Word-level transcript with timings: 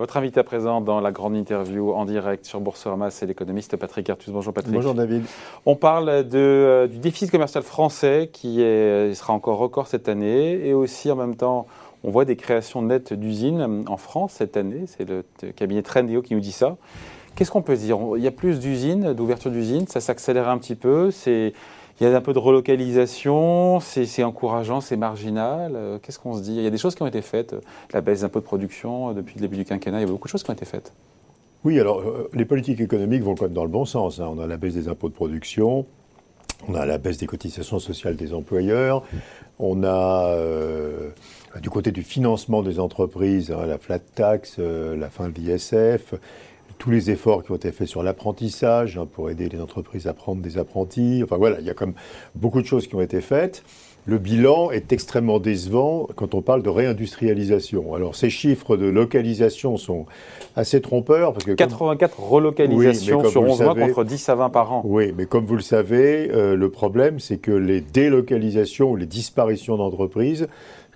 Votre 0.00 0.16
invité 0.16 0.40
à 0.40 0.44
présent 0.44 0.80
dans 0.80 0.98
la 0.98 1.12
grande 1.12 1.36
interview 1.36 1.92
en 1.92 2.06
direct 2.06 2.46
sur 2.46 2.58
Boursorama, 2.58 3.10
c'est 3.10 3.26
l'économiste 3.26 3.76
Patrick 3.76 4.08
Artus. 4.08 4.30
Bonjour 4.30 4.54
Patrick. 4.54 4.72
Bonjour 4.72 4.94
David. 4.94 5.24
On 5.66 5.76
parle 5.76 6.26
de, 6.26 6.38
euh, 6.38 6.86
du 6.86 6.96
déficit 6.96 7.30
commercial 7.30 7.62
français 7.62 8.30
qui 8.32 8.62
est, 8.62 9.12
sera 9.12 9.34
encore 9.34 9.58
record 9.58 9.88
cette 9.88 10.08
année 10.08 10.66
et 10.66 10.72
aussi 10.72 11.10
en 11.10 11.16
même 11.16 11.36
temps, 11.36 11.66
on 12.02 12.10
voit 12.10 12.24
des 12.24 12.36
créations 12.36 12.80
nettes 12.80 13.12
d'usines 13.12 13.84
en 13.88 13.98
France 13.98 14.32
cette 14.38 14.56
année. 14.56 14.84
C'est 14.86 15.06
le 15.06 15.22
cabinet 15.54 15.82
Trendéo 15.82 16.22
qui 16.22 16.32
nous 16.32 16.40
dit 16.40 16.52
ça. 16.52 16.78
Qu'est-ce 17.34 17.50
qu'on 17.50 17.60
peut 17.60 17.76
dire? 17.76 17.98
Il 18.16 18.22
y 18.22 18.26
a 18.26 18.30
plus 18.30 18.58
d'usines, 18.58 19.12
d'ouverture 19.12 19.50
d'usines, 19.50 19.86
ça 19.86 20.00
s'accélère 20.00 20.48
un 20.48 20.56
petit 20.56 20.76
peu. 20.76 21.10
C'est 21.10 21.52
il 22.00 22.08
y 22.08 22.12
a 22.12 22.16
un 22.16 22.20
peu 22.22 22.32
de 22.32 22.38
relocalisation, 22.38 23.78
c'est 23.80 24.24
encourageant, 24.24 24.80
c'est 24.80 24.96
marginal. 24.96 25.72
Euh, 25.76 25.98
qu'est-ce 26.00 26.18
qu'on 26.18 26.34
se 26.34 26.42
dit? 26.42 26.56
Il 26.56 26.62
y 26.62 26.66
a 26.66 26.70
des 26.70 26.78
choses 26.78 26.94
qui 26.94 27.02
ont 27.02 27.06
été 27.06 27.20
faites. 27.20 27.54
La 27.92 28.00
baisse 28.00 28.22
d'impôts 28.22 28.40
de 28.40 28.44
production 28.44 29.10
euh, 29.10 29.12
depuis 29.12 29.34
le 29.34 29.42
début 29.42 29.56
du 29.56 29.66
quinquennat, 29.66 29.98
il 29.98 30.02
y 30.02 30.04
a 30.04 30.10
beaucoup 30.10 30.26
de 30.26 30.30
choses 30.30 30.42
qui 30.42 30.50
ont 30.50 30.54
été 30.54 30.64
faites. 30.64 30.94
Oui, 31.62 31.78
alors 31.78 32.00
euh, 32.00 32.30
les 32.32 32.46
politiques 32.46 32.80
économiques 32.80 33.22
vont 33.22 33.34
quand 33.34 33.44
même 33.44 33.52
dans 33.52 33.64
le 33.64 33.70
bon 33.70 33.84
sens. 33.84 34.18
Hein. 34.18 34.30
On 34.34 34.38
a 34.38 34.46
la 34.46 34.56
baisse 34.56 34.74
des 34.74 34.88
impôts 34.88 35.10
de 35.10 35.14
production, 35.14 35.84
on 36.68 36.74
a 36.74 36.86
la 36.86 36.96
baisse 36.96 37.18
des 37.18 37.26
cotisations 37.26 37.78
sociales 37.78 38.16
des 38.16 38.32
employeurs, 38.32 39.04
on 39.58 39.84
a 39.84 40.34
du 41.60 41.68
côté 41.68 41.92
du 41.92 42.02
financement 42.02 42.62
des 42.62 42.80
entreprises, 42.80 43.50
hein, 43.50 43.66
la 43.66 43.76
flat 43.76 43.98
tax, 43.98 44.58
la 44.58 45.10
fin 45.10 45.28
de 45.28 45.34
l'ISF, 45.34 46.14
tous 46.80 46.90
les 46.90 47.10
efforts 47.10 47.44
qui 47.44 47.52
ont 47.52 47.56
été 47.56 47.70
faits 47.72 47.86
sur 47.86 48.02
l'apprentissage 48.02 48.96
hein, 48.96 49.06
pour 49.06 49.30
aider 49.30 49.48
les 49.50 49.60
entreprises 49.60 50.06
à 50.06 50.14
prendre 50.14 50.40
des 50.40 50.56
apprentis. 50.56 51.20
Enfin 51.22 51.36
voilà, 51.36 51.60
il 51.60 51.66
y 51.66 51.70
a 51.70 51.74
comme 51.74 51.92
beaucoup 52.34 52.60
de 52.60 52.66
choses 52.66 52.88
qui 52.88 52.94
ont 52.96 53.02
été 53.02 53.20
faites. 53.20 53.62
Le 54.06 54.16
bilan 54.16 54.70
est 54.70 54.90
extrêmement 54.94 55.38
décevant 55.38 56.08
quand 56.16 56.34
on 56.34 56.40
parle 56.40 56.62
de 56.62 56.70
réindustrialisation. 56.70 57.94
Alors 57.94 58.16
ces 58.16 58.30
chiffres 58.30 58.78
de 58.78 58.86
localisation 58.86 59.76
sont 59.76 60.06
assez 60.56 60.80
trompeurs. 60.80 61.34
Parce 61.34 61.44
que 61.44 61.52
84 61.52 62.18
relocalisations 62.18 63.24
sur 63.28 63.42
11 63.42 63.60
mois 63.60 63.74
contre 63.74 64.04
10 64.04 64.28
à 64.30 64.34
20 64.36 64.48
par 64.48 64.72
an. 64.72 64.82
Oui, 64.86 65.12
mais 65.14 65.26
comme 65.26 65.44
vous 65.44 65.56
le 65.56 65.62
savez, 65.62 66.30
euh, 66.32 66.56
le 66.56 66.70
problème 66.70 67.20
c'est 67.20 67.36
que 67.36 67.52
les 67.52 67.82
délocalisations 67.82 68.90
ou 68.90 68.96
les 68.96 69.04
disparitions 69.04 69.76
d'entreprises 69.76 70.48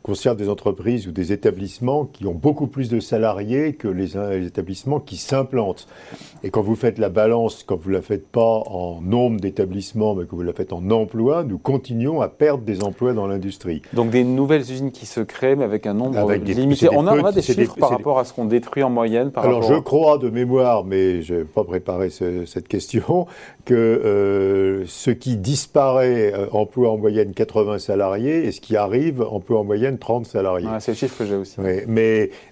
concerne 0.05 0.36
des 0.36 0.50
entreprises 0.50 1.08
ou 1.08 1.12
des 1.12 1.33
établissements 1.33 2.05
qui 2.05 2.27
ont 2.27 2.34
beaucoup 2.34 2.66
plus 2.66 2.91
de 2.91 3.00
salariés 3.00 3.72
que 3.72 3.88
les, 3.88 4.19
établissements 4.46 5.00
qui 5.00 5.16
s'implantent. 5.16 5.88
Et 6.42 6.50
quand 6.50 6.61
vous 6.61 6.74
faites 6.74 6.98
la 6.98 7.08
balance, 7.08 7.64
quand 7.66 7.77
vous 7.77 7.88
ne 7.88 7.94
la 7.94 8.02
faites 8.02 8.28
pas 8.28 8.62
en 8.66 9.00
nombre 9.00 9.41
d'établissements, 9.41 10.14
mais 10.14 10.27
que 10.27 10.34
vous 10.34 10.42
la 10.42 10.52
faites 10.52 10.74
en 10.74 10.91
emploi, 10.91 11.42
nous 11.42 11.56
continuons 11.56 12.20
à 12.20 12.28
perdre 12.28 12.64
des 12.64 12.84
emplois 12.84 13.14
dans 13.14 13.27
l'industrie. 13.27 13.80
Donc 13.94 14.11
des 14.11 14.24
nouvelles 14.24 14.61
usines 14.61 14.92
qui 14.92 15.06
se 15.06 15.20
créent, 15.20 15.56
mais 15.56 15.64
avec 15.64 15.86
un 15.86 15.94
nombre 15.94 16.30
limité. 16.34 16.91
on, 16.92 17.06
a, 17.06 17.33
des 17.33 17.41
chiffres 17.41 17.77
par 17.78 17.89
rapport 17.89 18.18
à 18.18 18.27
ce 18.27 18.34
qu'on 18.34 18.44
détruit 18.44 18.83
en 18.83 18.91
moyenne 18.91 19.30
par 19.30 19.46
Alors 19.46 19.62
je 19.62 19.74
crois 19.74 20.18
de 20.18 20.28
mémoire, 20.28 20.84
mais 20.84 21.22
je 21.22 21.36
n'ai 21.36 21.44
pas 21.44 21.64
préparé 21.64 22.11
cette 22.11 22.68
question, 22.68 23.27
que 23.64 23.74
euh, 23.74 24.84
ce 24.86 25.11
qui 25.11 25.39
disparaît 25.39 26.34
euh, 26.34 26.46
emploie 26.52 26.91
en 26.91 26.98
moyenne 26.98 27.33
80 27.33 27.78
salariés 27.78 28.44
et 28.44 28.52
ce 28.52 28.61
qui 28.61 28.77
arrive 28.77 29.22
emploie 29.22 29.61
en 29.61 29.64
moyenne 29.64 29.94
30 29.98 30.27
salariés. 30.27 30.69
c'est 30.81 30.92
le 30.92 30.97
chiffre 30.97 31.19
que 31.19 31.27
j'ai 31.27 31.37
aussi. 31.37 31.61
mais, 31.61 31.84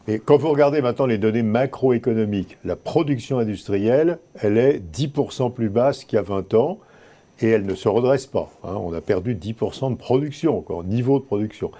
mais, 0.06 0.18
quand 0.24 0.36
vous 0.36 0.48
regardez 0.48 0.82
maintenant 0.82 1.06
les 1.06 1.18
données 1.18 1.42
macroéconomiques, 1.42 2.58
la 2.64 2.76
production 2.76 3.38
industrielle, 3.38 4.18
elle 4.40 4.58
est 4.58 4.80
10% 4.80 5.52
plus 5.52 5.68
basse 5.68 6.04
qu'il 6.04 6.16
y 6.16 6.18
a 6.18 6.22
20 6.22 6.54
ans 6.54 6.78
et 7.40 7.48
elle 7.48 7.66
ne 7.66 7.74
se 7.74 7.88
redresse 7.88 8.26
pas. 8.26 8.50
Hein. 8.64 8.74
On 8.76 8.92
a 8.92 9.00
perdu 9.00 9.34
10% 9.34 9.90
de 9.90 9.96
production, 9.96 10.58
encore, 10.58 10.84
niveau 10.84 11.18
de 11.18 11.24
production. 11.24 11.70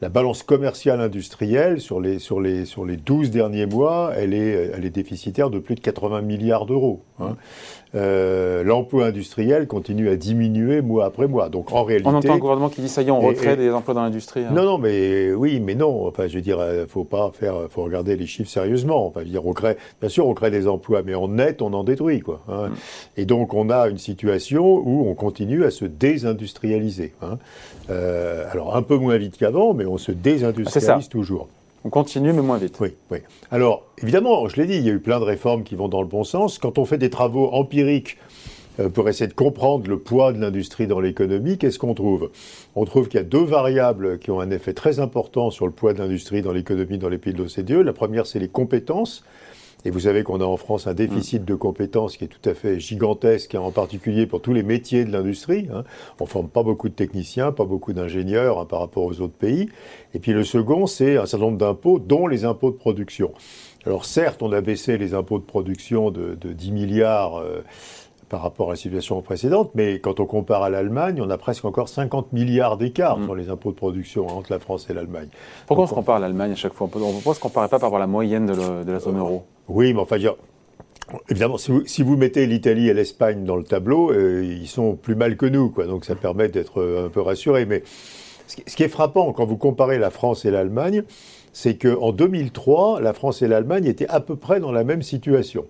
La 0.00 0.08
balance 0.08 0.42
commerciale 0.42 1.00
industrielle 1.00 1.80
sur 1.80 2.00
les, 2.00 2.18
sur, 2.18 2.40
les, 2.40 2.64
sur 2.64 2.86
les 2.86 2.96
12 2.96 3.30
derniers 3.30 3.66
mois, 3.66 4.12
elle 4.16 4.32
est, 4.32 4.70
elle 4.74 4.86
est 4.86 4.90
déficitaire 4.90 5.50
de 5.50 5.58
plus 5.58 5.74
de 5.74 5.80
80 5.80 6.22
milliards 6.22 6.64
d'euros. 6.64 7.02
Hein. 7.20 7.36
Euh, 7.96 8.62
l'emploi 8.62 9.06
industriel 9.06 9.66
continue 9.66 10.08
à 10.08 10.16
diminuer 10.16 10.80
mois 10.80 11.06
après 11.06 11.26
mois. 11.26 11.48
Donc 11.48 11.72
en 11.72 11.82
réalité, 11.82 12.08
on 12.08 12.14
entend 12.14 12.34
un 12.34 12.38
gouvernement 12.38 12.68
qui 12.68 12.80
dit 12.80 12.88
ça 12.88 13.02
y 13.02 13.08
est, 13.08 13.10
on 13.10 13.20
recrée 13.20 13.56
des 13.56 13.70
emplois 13.70 13.94
dans 13.94 14.02
l'industrie. 14.02 14.44
Hein. 14.44 14.52
Non, 14.52 14.62
non, 14.62 14.78
mais 14.78 15.32
oui, 15.32 15.60
mais 15.60 15.74
non. 15.74 16.06
Enfin, 16.06 16.28
je 16.28 16.36
veux 16.36 16.40
dire, 16.40 16.60
euh, 16.60 16.86
faut 16.86 17.04
pas 17.04 17.30
faire, 17.32 17.54
faut 17.68 17.82
regarder 17.82 18.16
les 18.16 18.26
chiffres 18.26 18.50
sérieusement. 18.50 19.08
Enfin, 19.08 19.20
je 19.20 19.24
veux 19.26 19.32
dire, 19.32 19.44
on 19.44 19.52
crée, 19.52 19.76
bien 20.00 20.08
sûr, 20.08 20.26
on 20.26 20.34
crée 20.34 20.52
des 20.52 20.68
emplois, 20.68 21.02
mais 21.04 21.14
en 21.14 21.28
net, 21.28 21.62
on 21.62 21.72
en 21.72 21.82
détruit, 21.82 22.20
quoi. 22.20 22.40
Hein. 22.48 22.68
Mm. 22.68 22.74
Et 23.16 23.24
donc, 23.26 23.54
on 23.54 23.70
a 23.70 23.88
une 23.88 23.98
situation 23.98 24.76
où 24.76 25.08
on 25.08 25.14
continue 25.14 25.64
à 25.64 25.70
se 25.70 25.84
désindustrialiser. 25.84 27.12
Euh, 27.90 28.44
alors 28.52 28.76
un 28.76 28.82
peu 28.82 28.96
moins 28.96 29.16
vite 29.16 29.36
qu'avant, 29.36 29.74
mais 29.74 29.84
on 29.92 29.98
se 29.98 30.12
désindustrialise 30.12 31.08
toujours. 31.08 31.48
On 31.84 31.88
continue, 31.88 32.32
mais 32.32 32.42
moins 32.42 32.58
vite. 32.58 32.78
Oui, 32.80 32.90
oui. 33.10 33.18
Alors, 33.50 33.84
évidemment, 34.02 34.48
je 34.48 34.56
l'ai 34.56 34.66
dit, 34.66 34.76
il 34.76 34.84
y 34.84 34.90
a 34.90 34.92
eu 34.92 35.00
plein 35.00 35.18
de 35.18 35.24
réformes 35.24 35.62
qui 35.62 35.74
vont 35.74 35.88
dans 35.88 36.02
le 36.02 36.08
bon 36.08 36.24
sens. 36.24 36.58
Quand 36.58 36.76
on 36.76 36.84
fait 36.84 36.98
des 36.98 37.08
travaux 37.08 37.48
empiriques 37.52 38.18
euh, 38.80 38.90
pour 38.90 39.08
essayer 39.08 39.28
de 39.28 39.32
comprendre 39.34 39.88
le 39.88 39.98
poids 39.98 40.34
de 40.34 40.38
l'industrie 40.38 40.86
dans 40.86 41.00
l'économie, 41.00 41.56
qu'est-ce 41.56 41.78
qu'on 41.78 41.94
trouve? 41.94 42.30
On 42.76 42.84
trouve 42.84 43.08
qu'il 43.08 43.18
y 43.18 43.22
a 43.22 43.26
deux 43.26 43.44
variables 43.44 44.18
qui 44.18 44.30
ont 44.30 44.40
un 44.40 44.50
effet 44.50 44.74
très 44.74 45.00
important 45.00 45.50
sur 45.50 45.66
le 45.66 45.72
poids 45.72 45.94
de 45.94 46.00
l'industrie 46.00 46.42
dans 46.42 46.52
l'économie 46.52 46.98
dans 46.98 47.08
les 47.08 47.18
pays 47.18 47.32
de 47.32 47.38
l'OCDE. 47.38 47.84
La 47.84 47.94
première, 47.94 48.26
c'est 48.26 48.38
les 48.38 48.48
compétences. 48.48 49.24
Et 49.84 49.90
vous 49.90 50.00
savez 50.00 50.24
qu'on 50.24 50.40
a 50.40 50.44
en 50.44 50.56
France 50.56 50.86
un 50.86 50.94
déficit 50.94 51.44
de 51.44 51.54
compétences 51.54 52.16
qui 52.16 52.24
est 52.24 52.28
tout 52.28 52.48
à 52.48 52.54
fait 52.54 52.78
gigantesque, 52.78 53.54
hein, 53.54 53.60
en 53.60 53.70
particulier 53.70 54.26
pour 54.26 54.42
tous 54.42 54.52
les 54.52 54.62
métiers 54.62 55.04
de 55.04 55.12
l'industrie. 55.12 55.68
Hein. 55.72 55.84
On 56.18 56.24
ne 56.24 56.28
forme 56.28 56.48
pas 56.48 56.62
beaucoup 56.62 56.88
de 56.88 56.94
techniciens, 56.94 57.52
pas 57.52 57.64
beaucoup 57.64 57.92
d'ingénieurs 57.92 58.58
hein, 58.58 58.66
par 58.66 58.80
rapport 58.80 59.04
aux 59.04 59.20
autres 59.20 59.34
pays. 59.34 59.70
Et 60.12 60.18
puis 60.18 60.32
le 60.32 60.44
second, 60.44 60.86
c'est 60.86 61.16
un 61.16 61.26
certain 61.26 61.46
nombre 61.46 61.58
d'impôts, 61.58 61.98
dont 61.98 62.26
les 62.26 62.44
impôts 62.44 62.70
de 62.70 62.76
production. 62.76 63.32
Alors 63.86 64.04
certes, 64.04 64.42
on 64.42 64.52
a 64.52 64.60
baissé 64.60 64.98
les 64.98 65.14
impôts 65.14 65.38
de 65.38 65.44
production 65.44 66.10
de, 66.10 66.34
10 66.34 66.72
milliards. 66.72 67.36
Euh, 67.36 67.62
par 68.30 68.42
rapport 68.42 68.68
à 68.68 68.74
la 68.74 68.76
situation 68.76 69.20
précédente, 69.22 69.72
mais 69.74 69.98
quand 69.98 70.20
on 70.20 70.24
compare 70.24 70.62
à 70.62 70.70
l'Allemagne, 70.70 71.20
on 71.20 71.28
a 71.30 71.36
presque 71.36 71.64
encore 71.64 71.88
50 71.88 72.32
milliards 72.32 72.76
d'écart 72.76 73.18
mm. 73.18 73.24
sur 73.24 73.34
les 73.34 73.50
impôts 73.50 73.72
de 73.72 73.76
production 73.76 74.28
entre 74.28 74.52
la 74.52 74.60
France 74.60 74.88
et 74.88 74.94
l'Allemagne. 74.94 75.26
Pourquoi 75.66 75.84
on 75.84 75.88
se 75.88 75.94
compare 75.94 76.16
à 76.16 76.20
l'Allemagne 76.20 76.52
à 76.52 76.54
chaque 76.54 76.72
fois? 76.72 76.88
On 76.94 77.12
ne 77.28 77.34
se 77.34 77.40
comparer 77.40 77.68
pas 77.68 77.80
par 77.80 77.88
rapport 77.88 77.96
à 77.96 78.00
la 78.00 78.06
moyenne 78.06 78.46
de, 78.46 78.90
la 78.90 79.00
zone 79.00 79.18
euro? 79.18 79.44
Oui, 79.70 79.94
mais 79.94 80.00
enfin, 80.00 80.18
dire, 80.18 80.34
Évidemment, 81.28 81.56
si 81.58 82.02
vous, 82.02 82.16
mettez 82.16 82.46
l'Italie 82.46 82.88
et 82.88 82.94
l'Espagne 82.94 83.44
dans 83.44 83.56
le 83.56 83.64
tableau, 83.64 84.12
euh, 84.12 84.44
ils 84.44 84.68
sont 84.68 84.94
plus 84.94 85.14
mal 85.14 85.36
que 85.36 85.46
nous, 85.46 85.70
quoi. 85.70 85.86
Donc 85.86 86.04
ça 86.04 86.14
permet 86.14 86.48
d'être 86.48 86.80
euh, 86.80 87.06
un 87.06 87.08
peu 87.08 87.20
rassuré. 87.20 87.66
Mais 87.66 87.82
ce 88.46 88.76
qui 88.76 88.82
est 88.82 88.88
frappant 88.88 89.32
quand 89.32 89.44
vous 89.44 89.56
comparez 89.56 89.98
la 89.98 90.10
France 90.10 90.44
et 90.44 90.50
l'Allemagne, 90.50 91.02
c'est 91.52 91.76
qu'en 91.76 92.12
2003, 92.12 93.00
la 93.00 93.12
France 93.12 93.42
et 93.42 93.48
l'Allemagne 93.48 93.86
étaient 93.86 94.08
à 94.08 94.20
peu 94.20 94.36
près 94.36 94.60
dans 94.60 94.72
la 94.72 94.84
même 94.84 95.02
situation. 95.02 95.66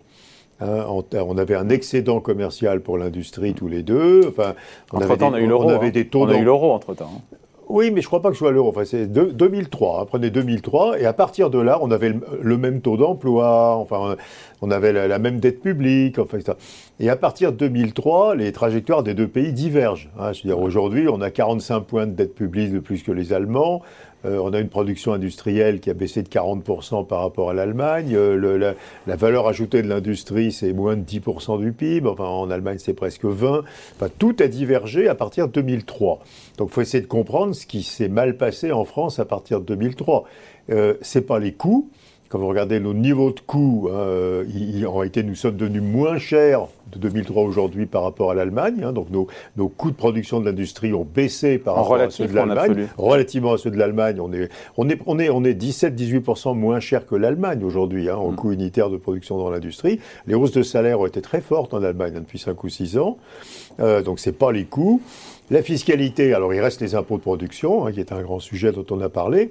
Hein, 0.60 0.84
on, 0.88 1.38
avait 1.38 1.54
un 1.54 1.70
excédent 1.70 2.20
commercial 2.20 2.82
pour 2.82 2.98
l'industrie 2.98 3.54
tous 3.54 3.68
les 3.68 3.82
deux. 3.82 4.26
Enfin, 4.28 4.54
on 4.92 4.98
entre 4.98 5.06
avait 5.06 5.16
temps, 5.16 5.30
on 5.30 5.34
a 5.34 5.40
eu 5.40 5.46
l'euro. 5.46 5.64
On 5.64 5.68
avait 5.70 5.86
hein. 5.86 5.90
des 5.90 6.06
taux. 6.06 6.24
On 6.24 6.28
a 6.28 6.36
eu 6.36 6.44
l'euro 6.44 6.72
entre 6.72 6.94
temps. 6.94 7.22
Hein. 7.70 7.72
Oui, 7.72 7.90
mais 7.90 8.00
je 8.00 8.06
ne 8.06 8.08
crois 8.08 8.22
pas 8.22 8.28
que 8.28 8.34
ce 8.34 8.40
soit 8.40 8.52
l'euro. 8.52 8.68
Enfin, 8.68 8.84
c'est 8.84 9.06
2003. 9.06 10.06
prenez 10.06 10.30
2003, 10.30 11.00
et 11.00 11.06
à 11.06 11.12
partir 11.12 11.50
de 11.50 11.58
là, 11.58 11.78
on 11.80 11.90
avait 11.90 12.14
le, 12.40 12.58
même 12.58 12.80
taux 12.80 12.96
d'emploi. 12.96 13.76
Enfin, 13.76 14.16
on 14.60 14.70
avait 14.70 14.92
la, 14.92 15.18
même 15.18 15.40
dette 15.40 15.60
publique. 15.60 16.18
Enfin, 16.18 16.38
Et 16.98 17.08
à 17.08 17.16
partir 17.16 17.52
de 17.52 17.56
2003, 17.56 18.34
les 18.34 18.52
trajectoires 18.52 19.02
des 19.02 19.14
deux 19.14 19.28
pays 19.28 19.52
divergent. 19.52 20.10
je 20.18 20.42
veux 20.42 20.54
dire, 20.54 20.60
aujourd'hui, 20.60 21.08
on 21.08 21.20
a 21.20 21.30
45 21.30 21.80
points 21.80 22.06
de 22.06 22.12
dette 22.12 22.34
publique 22.34 22.72
de 22.72 22.80
plus 22.80 23.02
que 23.02 23.12
les 23.12 23.32
Allemands. 23.32 23.82
Euh, 24.24 24.38
on 24.42 24.52
a 24.52 24.60
une 24.60 24.68
production 24.68 25.12
industrielle 25.12 25.80
qui 25.80 25.90
a 25.90 25.94
baissé 25.94 26.22
de 26.22 26.28
40% 26.28 27.06
par 27.06 27.20
rapport 27.22 27.50
à 27.50 27.54
l'Allemagne. 27.54 28.14
Euh, 28.14 28.74
la, 29.06 29.16
valeur 29.16 29.46
ajoutée 29.48 29.82
de 29.82 29.88
l'industrie, 29.88 30.52
c'est 30.52 30.72
moins 30.72 30.96
de 30.96 31.02
10% 31.02 31.60
du 31.60 31.72
PIB. 31.72 32.08
Enfin, 32.08 32.24
en 32.24 32.50
Allemagne, 32.50 32.78
c'est 32.78 32.94
presque 32.94 33.24
20%. 33.24 33.62
Enfin, 33.96 34.10
tout 34.18 34.36
a 34.40 34.46
divergé 34.46 35.08
à 35.08 35.14
partir 35.14 35.48
de 35.48 35.52
2003. 35.52 36.20
Donc, 36.58 36.68
il 36.70 36.72
faut 36.72 36.80
essayer 36.80 37.02
de 37.02 37.08
comprendre 37.08 37.54
ce 37.54 37.66
qui 37.66 37.82
s'est 37.82 38.08
mal 38.08 38.36
passé 38.36 38.72
en 38.72 38.84
France 38.84 39.18
à 39.18 39.24
partir 39.24 39.60
de 39.60 39.66
2003. 39.66 40.24
Euh, 40.70 40.94
c'est 41.00 41.26
pas 41.26 41.38
les 41.38 41.52
coûts, 41.52 41.90
quand 42.30 42.38
vous 42.38 42.46
regardez 42.46 42.78
nos 42.78 42.94
niveaux 42.94 43.32
de 43.32 43.40
coûts, 43.40 43.88
hein, 43.90 43.96
euh, 43.96 44.84
en 44.86 44.92
réalité, 44.92 45.24
nous 45.24 45.34
sommes 45.34 45.56
devenus 45.56 45.82
moins 45.82 46.16
chers 46.16 46.68
de 46.92 46.98
2003 47.00 47.42
aujourd'hui 47.42 47.86
par 47.86 48.04
rapport 48.04 48.30
à 48.30 48.34
l'Allemagne. 48.34 48.84
Hein. 48.84 48.92
donc 48.92 49.08
nos, 49.10 49.68
coûts 49.68 49.90
de 49.90 49.96
production 49.96 50.38
de 50.38 50.46
l'industrie 50.46 50.94
ont 50.94 51.04
baissé 51.04 51.58
par 51.58 51.74
rapport 51.74 51.94
à 51.96 52.08
ceux 52.08 52.28
de 52.28 52.34
l'Allemagne. 52.34 52.86
Relativement 52.96 53.54
à 53.54 53.58
ceux 53.58 53.72
de 53.72 53.76
l'Allemagne, 53.76 54.20
on 54.20 54.32
est, 54.32 54.48
on 54.76 54.88
est, 54.88 55.00
on 55.06 55.18
est, 55.18 55.28
on 55.28 55.42
est 55.42 55.60
17-18% 55.60 56.56
moins 56.56 56.78
cher 56.78 57.04
que 57.04 57.16
l'Allemagne 57.16 57.64
aujourd'hui 57.64 58.08
hein, 58.08 58.16
en 58.16 58.30
mm. 58.30 58.36
coût 58.36 58.52
unitaire 58.52 58.90
de 58.90 58.96
production 58.96 59.36
dans 59.36 59.50
l'industrie. 59.50 59.98
Les 60.28 60.36
hausses 60.36 60.52
de 60.52 60.62
salaire 60.62 61.00
ont 61.00 61.06
été 61.06 61.20
très 61.22 61.40
fortes 61.40 61.74
en 61.74 61.82
Allemagne 61.82 62.14
depuis 62.14 62.38
5 62.38 62.62
ou 62.62 62.68
6 62.68 62.96
ans. 62.98 63.18
Euh, 63.80 64.02
donc 64.02 64.20
c'est 64.20 64.38
pas 64.38 64.52
les 64.52 64.66
coûts. 64.66 65.02
La 65.50 65.64
fiscalité, 65.64 66.32
alors 66.32 66.54
il 66.54 66.60
reste 66.60 66.80
les 66.80 66.94
impôts 66.94 67.16
de 67.16 67.22
production, 67.22 67.86
qui 67.86 67.98
est 67.98 68.12
un 68.12 68.22
grand 68.22 68.38
sujet 68.38 68.70
dont 68.70 68.86
on 68.92 69.00
a 69.00 69.08
parlé. 69.08 69.50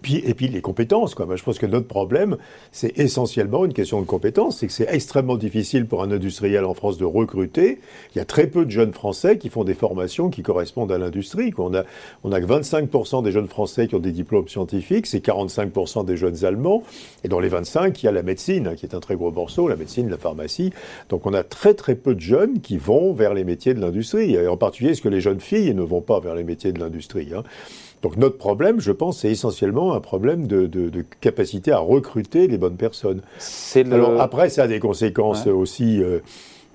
Puis, 0.00 0.22
et 0.24 0.34
puis 0.34 0.48
les 0.48 0.60
compétences. 0.60 1.14
Quoi. 1.14 1.26
je 1.34 1.42
pense 1.42 1.58
que 1.58 1.66
notre 1.66 1.86
problème, 1.86 2.36
c'est 2.70 2.98
essentiellement 2.98 3.64
une 3.64 3.72
question 3.72 4.00
de 4.00 4.06
compétences. 4.06 4.58
C'est 4.58 4.66
que 4.66 4.72
c'est 4.72 4.88
extrêmement 4.88 5.36
difficile 5.36 5.86
pour 5.86 6.02
un 6.02 6.10
industriel 6.10 6.64
en 6.64 6.74
France 6.74 6.98
de 6.98 7.04
recruter. 7.04 7.80
Il 8.14 8.18
y 8.18 8.20
a 8.20 8.24
très 8.24 8.46
peu 8.46 8.64
de 8.64 8.70
jeunes 8.70 8.92
Français 8.92 9.38
qui 9.38 9.48
font 9.48 9.64
des 9.64 9.74
formations 9.74 10.30
qui 10.30 10.42
correspondent 10.42 10.92
à 10.92 10.98
l'industrie. 10.98 11.52
On 11.58 11.74
a, 11.74 11.84
on 12.24 12.32
a 12.32 12.40
que 12.40 12.46
25% 12.46 13.22
des 13.22 13.32
jeunes 13.32 13.48
Français 13.48 13.88
qui 13.88 13.94
ont 13.94 14.00
des 14.00 14.12
diplômes 14.12 14.48
scientifiques, 14.48 15.06
c'est 15.06 15.24
45% 15.24 16.04
des 16.04 16.16
jeunes 16.16 16.44
Allemands. 16.44 16.82
Et 17.24 17.28
dans 17.28 17.40
les 17.40 17.48
25, 17.48 18.02
il 18.02 18.06
y 18.06 18.08
a 18.08 18.12
la 18.12 18.22
médecine, 18.22 18.68
hein, 18.68 18.74
qui 18.74 18.86
est 18.86 18.94
un 18.94 19.00
très 19.00 19.16
gros 19.16 19.30
morceau, 19.30 19.68
la 19.68 19.76
médecine, 19.76 20.08
la 20.08 20.18
pharmacie. 20.18 20.72
Donc 21.08 21.26
on 21.26 21.34
a 21.34 21.42
très 21.42 21.74
très 21.74 21.94
peu 21.94 22.14
de 22.14 22.20
jeunes 22.20 22.60
qui 22.60 22.78
vont 22.78 23.12
vers 23.12 23.34
les 23.34 23.44
métiers 23.44 23.74
de 23.74 23.80
l'industrie. 23.80 24.34
Et 24.34 24.48
en 24.48 24.56
particulier, 24.56 24.92
est-ce 24.92 25.02
que 25.02 25.08
les 25.08 25.20
jeunes 25.20 25.40
filles 25.40 25.74
ne 25.74 25.82
vont 25.82 26.00
pas 26.00 26.20
vers 26.20 26.34
les 26.34 26.44
métiers 26.44 26.72
de 26.72 26.80
l'industrie 26.80 27.28
hein? 27.34 27.42
Donc 28.02 28.16
notre 28.16 28.36
problème, 28.36 28.80
je 28.80 28.90
pense, 28.90 29.20
c'est 29.20 29.30
essentiellement 29.30 29.94
un 29.94 30.00
problème 30.00 30.48
de, 30.48 30.90
capacité 31.20 31.70
à 31.70 31.78
recruter 31.78 32.48
les 32.48 32.58
bonnes 32.58 32.76
personnes. 32.76 33.22
Alors 33.92 34.20
après, 34.20 34.50
ça 34.50 34.64
a 34.64 34.66
des 34.66 34.80
conséquences 34.80 35.46
aussi 35.46 36.02
euh, 36.02 36.18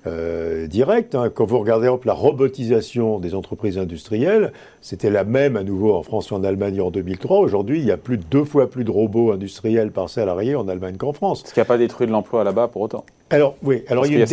euh, 0.06 0.66
directes. 0.66 1.14
Hein. 1.14 1.30
Quand 1.34 1.44
vous 1.44 1.58
regardez 1.58 1.90
la 2.04 2.12
robotisation 2.12 3.18
des 3.18 3.34
entreprises 3.34 3.78
industrielles, 3.78 4.52
c'était 4.80 5.10
la 5.10 5.24
même 5.24 5.56
à 5.56 5.64
nouveau 5.64 5.94
en 5.94 6.02
France 6.02 6.30
et 6.30 6.34
en 6.34 6.44
Allemagne 6.44 6.80
en 6.80 6.90
2003. 6.90 7.38
Aujourd'hui, 7.40 7.80
il 7.80 7.84
y 7.84 7.90
a 7.90 7.96
plus 7.96 8.16
de 8.16 8.24
deux 8.30 8.44
fois 8.44 8.70
plus 8.70 8.84
de 8.84 8.90
robots 8.90 9.32
industriels 9.32 9.90
par 9.90 10.08
salarié 10.08 10.54
en 10.54 10.68
Allemagne 10.68 10.96
qu'en 10.96 11.12
France. 11.12 11.42
Ce 11.46 11.52
qui 11.52 11.58
n'a 11.58 11.64
pas 11.64 11.78
détruit 11.78 12.06
de 12.06 12.12
l'emploi 12.12 12.44
là-bas 12.44 12.68
pour 12.68 12.82
autant. 12.82 13.04
Alors 13.30 13.56
oui, 13.62 13.82
alors 13.88 14.06
il 14.06 14.12
y 14.12 14.16
a, 14.16 14.20
une, 14.20 14.24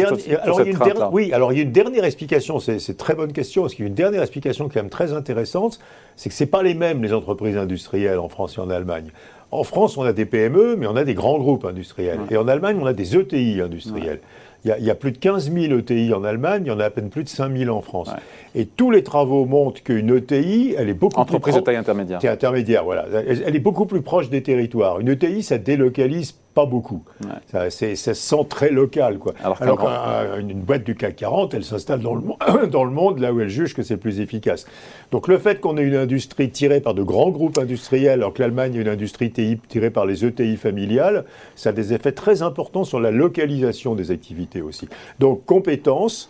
dernière 1.72 2.06
explication. 2.06 2.60
C'est 2.60 2.88
une 2.88 2.96
très 2.96 3.16
bonne 3.16 3.34
question 3.34 3.64
parce 3.64 3.74
qu'il 3.74 3.84
y 3.84 3.88
a 3.88 3.90
une 3.90 3.96
dernière 3.96 4.22
explication 4.22 4.70
quand 4.70 4.78
même 4.78 4.90
très 4.90 5.12
intéressante, 5.12 5.80
c'est 6.16 6.30
que 6.30 6.36
c'est 6.36 6.46
pas 6.46 6.64
les 6.64 6.76
mêmes 6.76 7.04
les 7.04 7.12
entreprises 7.12 7.58
industrielles 7.58 8.20
en 8.20 8.30
France 8.30 8.56
et 8.58 8.62
en 8.62 8.70
Allemagne. 8.70 9.12
En 9.52 9.64
France, 9.64 9.98
on 9.98 10.04
a 10.04 10.14
des 10.14 10.26
PME, 10.26 10.76
mais 10.78 10.88
on 10.88 10.96
a 10.96 11.04
des 11.04 11.14
grands 11.14 11.38
groupes 11.38 11.66
industriels. 11.66 12.20
Et 12.30 12.38
en 12.38 12.48
Allemagne, 12.48 12.78
on 12.82 12.86
a 12.86 12.94
des 12.94 13.16
ETI 13.16 13.62
industriels. 13.62 14.20
Il 14.66 14.84
y, 14.84 14.90
a, 14.90 14.96
plus 14.96 15.12
de 15.12 15.20
15 15.20 15.52
000 15.52 15.78
ETI 15.78 16.12
en 16.12 16.24
Allemagne, 16.24 16.64
il 16.66 16.70
y 16.70 16.72
en 16.72 16.80
a 16.80 16.86
à 16.86 16.90
peine 16.90 17.10
plus 17.10 17.24
de 17.24 17.30
5 17.30 17.56
000 17.56 17.76
en 17.76 17.82
France. 17.82 18.10
Et 18.56 18.66
tous 18.66 18.90
les 18.90 19.04
travaux 19.04 19.46
montrent 19.46 19.84
qu'une 19.84 20.16
ETI, 20.16 20.74
elle 20.76 20.90
est 20.90 20.96
beaucoup 20.96 21.20
Entreprise 21.20 21.28
plus... 21.28 21.52
Entreprise 21.52 21.56
de 21.56 21.60
taille 21.60 21.76
intermédiaire. 21.76 22.20
intermédiaire, 22.32 22.84
voilà. 22.84 23.06
elle, 23.14 23.56
est 23.56 23.60
beaucoup 23.60 23.86
plus 23.86 24.02
proche 24.02 24.32
des 24.32 24.42
territoires. 24.42 25.00
Une 25.00 25.10
ETI, 25.10 25.44
ça 25.44 25.60
délocalise 25.60 26.40
pas 26.56 26.66
beaucoup. 26.66 27.04
Ça, 27.52 27.70
ça, 27.70 27.96
se 27.96 28.14
sent 28.14 28.46
très 28.50 28.72
local. 28.72 29.20
Quoi. 29.20 29.34
Alors, 29.44 29.60
qu'une 29.60 30.62
boîte 30.62 30.84
du 30.86 30.96
CAC 30.96 31.18
40, 31.18 31.54
elle 31.54 31.66
s'installe 31.66 32.00
dans, 32.00 32.16
le, 32.16 32.68
dans 32.68 32.86
le 32.86 32.92
monde 32.92 33.20
là 33.20 33.34
où 33.34 33.42
elle 33.42 33.50
juge 33.50 33.76
que 33.76 33.84
c'est 33.84 33.98
plus 33.98 34.22
efficace. 34.22 34.66
Donc 35.12 35.28
le 35.28 35.38
fait 35.38 35.60
qu'on 35.60 35.78
ait 35.78 35.84
une 35.84 35.96
industrie 35.96 36.50
tirée 36.50 36.80
par 36.80 36.94
de 36.94 37.04
grands 37.04 37.30
groupes 37.30 37.58
industriels, 37.58 38.22
alors 38.22 38.34
que 38.34 38.42
l'Allemagne 38.42 38.78
a 38.78 38.82
une 38.82 38.88
industrie 38.88 39.32
TI 39.32 39.60
tirée 39.68 39.90
par 39.90 40.06
les 40.06 40.26
ETI 40.26 40.56
familiales, 40.56 41.26
ça 41.56 41.70
a 41.70 41.74
des 41.74 41.94
effets 41.94 42.14
très 42.14 42.42
importants 42.42 42.86
sur 42.86 43.02
la 43.02 43.12
localisation 43.12 43.94
des 43.94 44.12
activités 44.12 44.62
aussi. 44.62 44.88
Donc 45.20 45.46
compétences, 45.46 46.30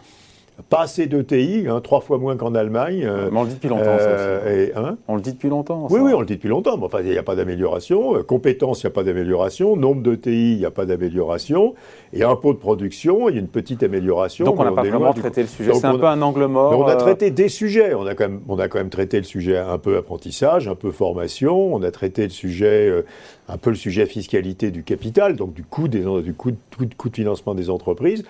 pas 0.70 0.82
assez 0.82 1.08
d'ETI, 1.08 1.66
hein, 1.68 1.82
trois 1.82 2.00
fois 2.00 2.18
moins 2.18 2.38
qu'en 2.38 2.56
Allemagne. 2.56 3.04
Euh, 3.04 3.30
on 3.34 3.44
le 3.44 3.50
dit 3.50 3.56
depuis 3.56 3.68
longtemps, 3.68 3.84
ça 3.84 4.08
euh, 4.08 4.70
hein 4.76 4.98
On 5.08 5.16
le 5.16 5.22
dit 5.22 5.34
depuis 5.34 5.50
longtemps. 5.50 5.88
Oui, 5.90 6.00
oui, 6.02 6.14
on 6.14 6.22
le 6.22 6.26
dit 6.26 6.36
depuis 6.36 6.50
longtemps. 6.50 6.78
Mais 6.78 6.86
enfin, 6.86 7.00
il 7.02 7.10
n'y 7.10 7.18
a 7.18 7.24
pas 7.24 7.36
d'amélioration. 7.36 8.16
Euh, 8.16 8.24
compétences, 8.24 8.82
il 8.82 8.86
n'y 8.86 8.92
a 8.92 8.94
pas 8.94 9.04
d'amélioration. 9.04 9.76
Nombre 9.76 10.02
d'ETI, 10.02 10.54
il 10.54 10.58
n'y 10.58 10.66
a 10.66 10.72
pas 10.72 10.86
d'amélioration. 10.86 11.76
Et 12.14 12.24
impôt 12.24 12.54
de 12.54 12.58
production, 12.58 13.28
il 13.28 13.36
y 13.36 13.38
a 13.38 13.42
une 13.42 13.50
petite 13.50 13.84
amélioration. 13.84 14.46
Donc 14.46 14.60
on 14.60 14.64
n'a 14.64 14.72
pas 14.72 14.84
vraiment 14.84 15.14
traité 15.14 15.42
le 15.42 15.48
sujet. 15.48 15.74
C'est 15.74 15.86
un 15.86 15.98
peu 15.98 16.08
un 16.08 16.22
angle 16.22 16.46
mort. 16.46 16.80
on 16.80 16.88
a 16.88 16.96
traité 16.96 17.32
des 17.32 17.50
sujets. 17.50 17.94
On 17.94 18.06
a, 18.06 18.16
quand 18.16 18.30
même, 18.30 18.42
on 18.48 18.58
a 18.58 18.70
quand 18.70 18.78
même 18.78 18.90
traité 18.90 19.18
le 19.18 19.24
sujet 19.24 19.58
un 19.58 19.78
peu 19.78 19.98
apprentissage, 19.98 20.70
un 20.70 20.76
peu 20.76 20.92
formation. 20.92 21.76
On 21.76 21.84
a 21.84 21.92
traité 21.92 22.24
le 22.24 22.30
sujet, 22.30 23.04
un 23.50 23.58
peu 23.58 23.72
le 23.72 23.76
sujet 23.76 24.06
fiscalité 24.06 24.72
du 24.72 24.84
capital, 24.84 25.36
donc 25.36 25.54
du 25.54 25.64
coût, 25.64 25.90
des, 25.90 26.06
du 26.22 26.34
coût, 26.34 26.52
coût 26.98 27.10
de 27.10 27.16
financement 27.16 27.56
des 27.56 27.70
entreprises. 27.70 28.24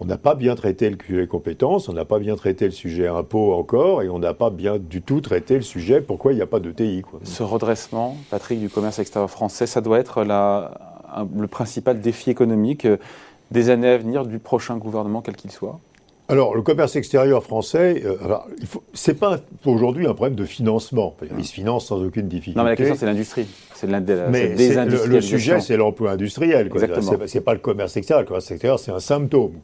On 0.00 0.04
n'a 0.04 0.18
pas 0.18 0.34
bien 0.34 0.56
traité 0.56 0.90
le 0.90 0.96
sujet 1.04 1.26
compétences, 1.28 1.88
on 1.88 1.92
n'a 1.92 2.04
pas 2.04 2.18
bien 2.18 2.34
traité 2.34 2.64
le 2.64 2.72
sujet 2.72 3.06
impôt 3.06 3.52
encore, 3.54 4.02
et 4.02 4.08
on 4.08 4.18
n'a 4.18 4.34
pas 4.34 4.50
bien 4.50 4.78
du 4.78 5.00
tout 5.00 5.20
traité 5.20 5.54
le 5.54 5.62
sujet 5.62 6.00
pourquoi 6.00 6.32
il 6.32 6.36
n'y 6.36 6.42
a 6.42 6.46
pas 6.46 6.58
de 6.58 6.72
TI. 6.72 7.02
Ce 7.22 7.44
redressement, 7.44 8.16
Patrick, 8.28 8.58
du 8.58 8.68
commerce 8.68 8.98
extérieur 8.98 9.30
français, 9.30 9.66
ça 9.66 9.80
doit 9.80 10.00
être 10.00 10.24
le 10.24 11.46
principal 11.46 12.00
défi 12.00 12.30
économique 12.30 12.88
des 13.52 13.70
années 13.70 13.90
à 13.90 13.98
venir 13.98 14.26
du 14.26 14.38
prochain 14.38 14.76
gouvernement, 14.76 15.20
quel 15.20 15.36
qu'il 15.36 15.52
soit 15.52 15.78
alors, 16.28 16.54
le 16.54 16.62
commerce 16.62 16.96
extérieur 16.96 17.42
français, 17.42 18.02
euh, 18.06 18.16
ce 18.94 19.10
n'est 19.10 19.16
pas 19.16 19.38
pour 19.62 19.74
aujourd'hui 19.74 20.06
un 20.06 20.14
problème 20.14 20.36
de 20.36 20.44
financement. 20.44 21.14
Il 21.36 21.44
se 21.44 21.52
finance 21.52 21.86
sans 21.86 22.02
aucune 22.02 22.28
difficulté. 22.28 22.56
Non, 22.56 22.64
mais 22.64 22.70
la 22.70 22.76
question, 22.76 22.96
c'est 22.98 23.06
l'industrie. 23.06 23.46
C'est 23.74 23.88
mais 23.88 24.54
le, 24.86 25.20
sujet, 25.20 25.60
c'est 25.60 25.76
l'emploi 25.76 26.12
industriel. 26.12 26.70
Ce 26.72 27.34
n'est 27.34 27.40
pas 27.40 27.54
le 27.54 27.58
commerce 27.58 27.96
extérieur. 27.96 28.22
Le 28.22 28.28
commerce 28.28 28.50
extérieur, 28.50 28.78
c'est 28.78 28.92
un 28.92 29.00
symptôme. 29.00 29.54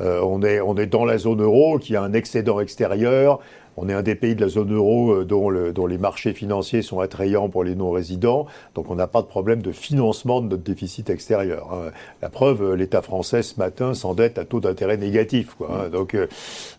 Euh, 0.00 0.20
on, 0.24 0.42
est, 0.42 0.60
on 0.60 0.76
est 0.76 0.86
dans 0.86 1.04
la 1.04 1.18
zone 1.18 1.40
euro 1.40 1.78
qui 1.78 1.94
a 1.94 2.02
un 2.02 2.12
excédent 2.12 2.58
extérieur. 2.58 3.38
On 3.76 3.88
est 3.88 3.92
un 3.92 4.02
des 4.02 4.14
pays 4.14 4.34
de 4.34 4.40
la 4.40 4.48
zone 4.48 4.72
euro 4.72 5.12
euh, 5.12 5.24
dont, 5.24 5.86
les 5.86 5.98
marchés 5.98 6.32
financiers 6.32 6.82
sont 6.82 7.00
attrayants 7.00 7.48
pour 7.48 7.64
les 7.64 7.74
non-résidents, 7.74 8.46
donc 8.74 8.90
on 8.90 8.94
n'a 8.94 9.06
pas 9.06 9.22
de 9.22 9.26
problème 9.26 9.62
de 9.62 9.72
financement 9.72 10.40
de 10.40 10.48
notre 10.48 10.62
déficit 10.62 11.10
extérieur. 11.10 11.72
Hein. 11.72 11.90
La 12.22 12.28
preuve, 12.28 12.62
euh, 12.62 12.76
l'État 12.76 13.02
français 13.02 13.42
ce 13.42 13.58
matin 13.58 13.94
s'endette 13.94 14.38
à 14.38 14.44
taux 14.44 14.60
d'intérêt 14.60 14.96
négatif. 14.96 15.56
Hein. 15.68 15.88
Donc, 15.90 16.14
euh, 16.14 16.26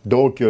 donc 0.06 0.44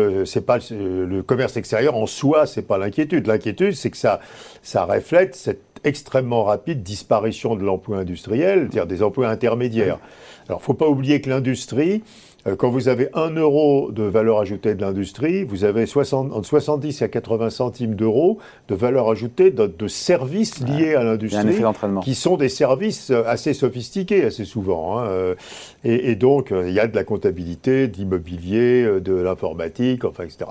pas 0.45 0.59
le 0.69 1.21
commerce 1.21 1.57
extérieur 1.57 1.95
en 1.95 2.05
soi, 2.05 2.45
c'est 2.45 2.61
pas 2.61 2.77
l'inquiétude. 2.77 3.25
L'inquiétude, 3.25 3.73
c'est 3.73 3.89
que 3.89 3.97
ça, 3.97 4.19
ça 4.61 4.85
reflète 4.85 5.35
cette 5.35 5.61
extrêmement 5.83 6.43
rapide 6.43 6.83
disparition 6.83 7.55
de 7.55 7.63
l'emploi 7.63 7.99
industriel, 7.99 8.61
c'est-à-dire 8.61 8.87
des 8.87 9.03
emplois 9.03 9.29
intermédiaires. 9.29 9.99
Alors, 10.49 10.61
faut 10.61 10.73
pas 10.73 10.87
oublier 10.87 11.21
que 11.21 11.29
l'industrie, 11.29 12.03
quand 12.59 12.69
vous 12.69 12.89
avez 12.89 13.09
1 13.15 13.31
euro 13.31 13.91
de 13.91 14.03
valeur 14.03 14.39
ajoutée 14.39 14.75
de 14.75 14.81
l'industrie, 14.81 15.43
vous 15.43 15.63
avez 15.63 15.87
60, 15.87 16.31
entre 16.31 16.47
70 16.47 17.01
et 17.01 17.09
80 17.09 17.49
centimes 17.49 17.95
d'euros 17.95 18.37
de 18.67 18.75
valeur 18.75 19.09
ajoutée 19.09 19.49
de, 19.49 19.87
services 19.87 20.59
liés 20.59 20.93
à 20.93 21.03
l'industrie, 21.03 21.55
qui 22.03 22.13
sont 22.13 22.37
des 22.37 22.49
services 22.49 23.09
euh, 23.09 23.23
assez 23.25 23.53
sophistiqués 23.53 24.25
assez 24.25 24.45
souvent. 24.45 24.99
Hein, 24.99 25.07
euh, 25.07 25.35
et, 25.83 26.15
donc, 26.15 26.51
il 26.51 26.71
y 26.71 26.79
a 26.79 26.87
de 26.87 26.95
la 26.95 27.03
comptabilité, 27.03 27.87
de 27.87 27.97
l'immobilier, 27.97 28.99
de 28.99 29.13
l'informatique, 29.13 30.03
enfin, 30.03 30.23
etc. 30.23 30.45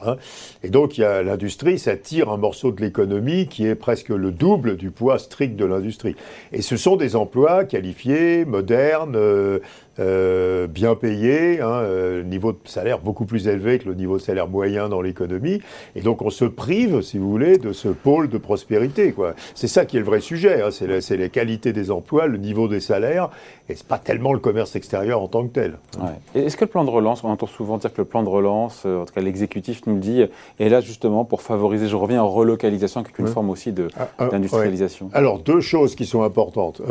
Et 0.63 0.71
donc, 0.71 0.97
l'industrie, 0.97 1.79
ça 1.79 1.97
tire 1.97 2.29
un 2.31 2.37
morceau 2.37 2.71
de 2.71 2.81
l'économie 2.81 3.49
qui 3.49 3.67
est 3.67 3.75
presque 3.75 4.11
le 4.11 4.31
double 4.31 4.77
du 4.77 4.91
poids 4.91 5.19
strict 5.19 5.57
de 5.57 5.65
l'industrie. 5.65 6.15
Et 6.53 6.63
ce 6.63 6.77
sont 6.77 6.97
des 6.97 7.17
emplois 7.17 7.65
qualifiés, 7.65 8.45
modernes, 8.45 9.17
euh, 10.01 10.67
bien 10.67 10.95
payé, 10.95 11.61
hein, 11.61 11.69
euh, 11.69 12.23
niveau 12.23 12.53
de 12.53 12.59
salaire 12.65 12.99
beaucoup 12.99 13.25
plus 13.25 13.49
élevé 13.49 13.79
que 13.79 13.89
le 13.89 13.95
niveau 13.95 14.17
de 14.17 14.23
salaire 14.23 14.49
moyen 14.49 14.89
dans 14.89 15.01
l'économie, 15.01 15.61
et 15.95 16.01
donc 16.01 16.23
on 16.23 16.31
se 16.31 16.45
prive, 16.45 17.01
si 17.03 17.19
vous 17.19 17.31
voulez, 17.31 17.59
de 17.59 17.73
ce 17.73 17.89
pôle 17.89 18.29
de 18.29 18.39
prospérité. 18.39 19.15
C'est 19.55 19.69
ça 19.69 19.85
qui 19.85 19.97
est 19.97 20.01
le 20.01 20.07
vrai 20.07 20.21
sujet, 20.21 20.63
hein, 20.63 20.71
c'est 20.71 21.17
les 21.17 21.31
qualités 21.31 21.73
des 21.73 21.91
emplois, 21.91 22.27
le 22.27 22.39
niveau 22.39 22.69
des 22.69 22.81
salaires, 22.81 23.31
et 23.69 23.75
c'est 23.75 23.87
pas 23.87 23.99
tellement 23.99 24.33
le 24.33 24.39
commerce 24.41 24.77
extérieur 24.77 25.23
en 25.23 25.29
tant 25.29 25.45
que 25.45 25.53
tel. 25.53 25.79
Est-ce 26.35 26.57
que 26.57 26.65
le 26.65 26.71
plan 26.71 26.85
de 26.85 26.91
relance, 26.91 27.25
on 27.25 27.29
entend 27.29 27.47
souvent 27.47 27.79
dire 27.79 27.93
que 27.93 28.01
le 28.01 28.05
plan 28.05 28.23
de 28.23 28.29
relance, 28.29 28.83
euh, 28.87 29.03
en 29.03 29.05
tout 29.05 29.15
cas 29.15 29.21
l'exécutif 29.21 29.83
nous 29.87 29.95
le 29.95 30.01
dit, 30.01 30.25
est 30.59 30.69
là 30.69 30.81
justement 30.81 31.25
pour 31.25 31.43
favoriser, 31.43 31.89
je 31.89 31.97
reviens 31.97 32.23
en 32.23 32.29
relocalisation, 32.29 33.01
avec 33.01 33.19
une 33.19 33.29
forme 33.29 33.51
aussi 33.51 33.73
ah, 33.97 34.09
ah, 34.19 34.27
d'industrialisation. 34.27 35.11
Alors 35.13 35.39
deux 35.39 35.61
choses 35.61 35.95
qui 35.95 36.07
sont 36.07 36.23
importantes 36.23 36.83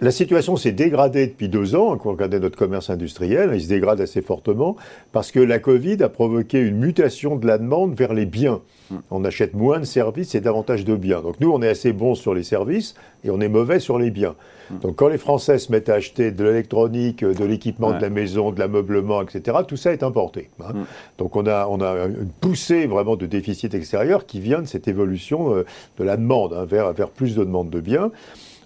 la 0.00 0.10
situation 0.10 0.56
s'est 0.56 0.72
dégradée 0.72 1.26
depuis 1.26 1.48
deux 1.48 1.74
ans, 1.74 1.96
quand 1.96 2.10
on 2.10 2.12
regardait 2.12 2.40
notre 2.40 2.56
commerce 2.56 2.90
industriel, 2.90 3.50
il 3.54 3.62
se 3.62 3.68
dégrade 3.68 4.00
assez 4.00 4.20
fortement, 4.20 4.76
parce 5.12 5.30
que 5.30 5.40
la 5.40 5.58
Covid 5.58 6.02
a 6.02 6.08
provoqué 6.08 6.58
une 6.60 6.78
mutation 6.78 7.36
de 7.36 7.46
la 7.46 7.58
demande 7.58 7.94
vers 7.94 8.12
les 8.12 8.26
biens. 8.26 8.60
Hmm. 8.90 8.96
On 9.10 9.24
achète 9.24 9.54
moins 9.54 9.78
de 9.78 9.84
services 9.84 10.34
et 10.34 10.40
davantage 10.40 10.84
de 10.84 10.96
biens. 10.96 11.20
Donc 11.20 11.38
nous, 11.40 11.50
on 11.50 11.62
est 11.62 11.68
assez 11.68 11.92
bons 11.92 12.14
sur 12.14 12.34
les 12.34 12.42
services 12.42 12.94
et 13.24 13.30
on 13.30 13.40
est 13.40 13.48
mauvais 13.48 13.78
sur 13.78 13.98
les 13.98 14.10
biens. 14.10 14.34
Hmm. 14.70 14.78
Donc 14.80 14.96
quand 14.96 15.08
les 15.08 15.18
Français 15.18 15.58
se 15.58 15.70
mettent 15.70 15.88
à 15.88 15.94
acheter 15.94 16.32
de 16.32 16.44
l'électronique, 16.44 17.24
de 17.24 17.44
l'équipement 17.44 17.92
de 17.92 18.02
la 18.02 18.10
maison, 18.10 18.50
de 18.50 18.58
l'ameublement, 18.58 19.22
etc., 19.22 19.58
tout 19.66 19.76
ça 19.76 19.92
est 19.92 20.02
importé. 20.02 20.50
Hein. 20.60 20.72
Hmm. 20.72 20.84
Donc 21.18 21.36
on 21.36 21.46
a, 21.46 21.66
on 21.68 21.80
a 21.80 22.06
une 22.06 22.30
poussée 22.40 22.86
vraiment 22.86 23.14
de 23.14 23.26
déficit 23.26 23.74
extérieur 23.74 24.26
qui 24.26 24.40
vient 24.40 24.60
de 24.60 24.66
cette 24.66 24.88
évolution 24.88 25.54
euh, 25.54 25.64
de 25.98 26.04
la 26.04 26.16
demande 26.16 26.52
hein, 26.52 26.64
vers, 26.64 26.92
vers 26.92 27.10
plus 27.10 27.36
de 27.36 27.44
demande 27.44 27.70
de 27.70 27.80
biens. 27.80 28.10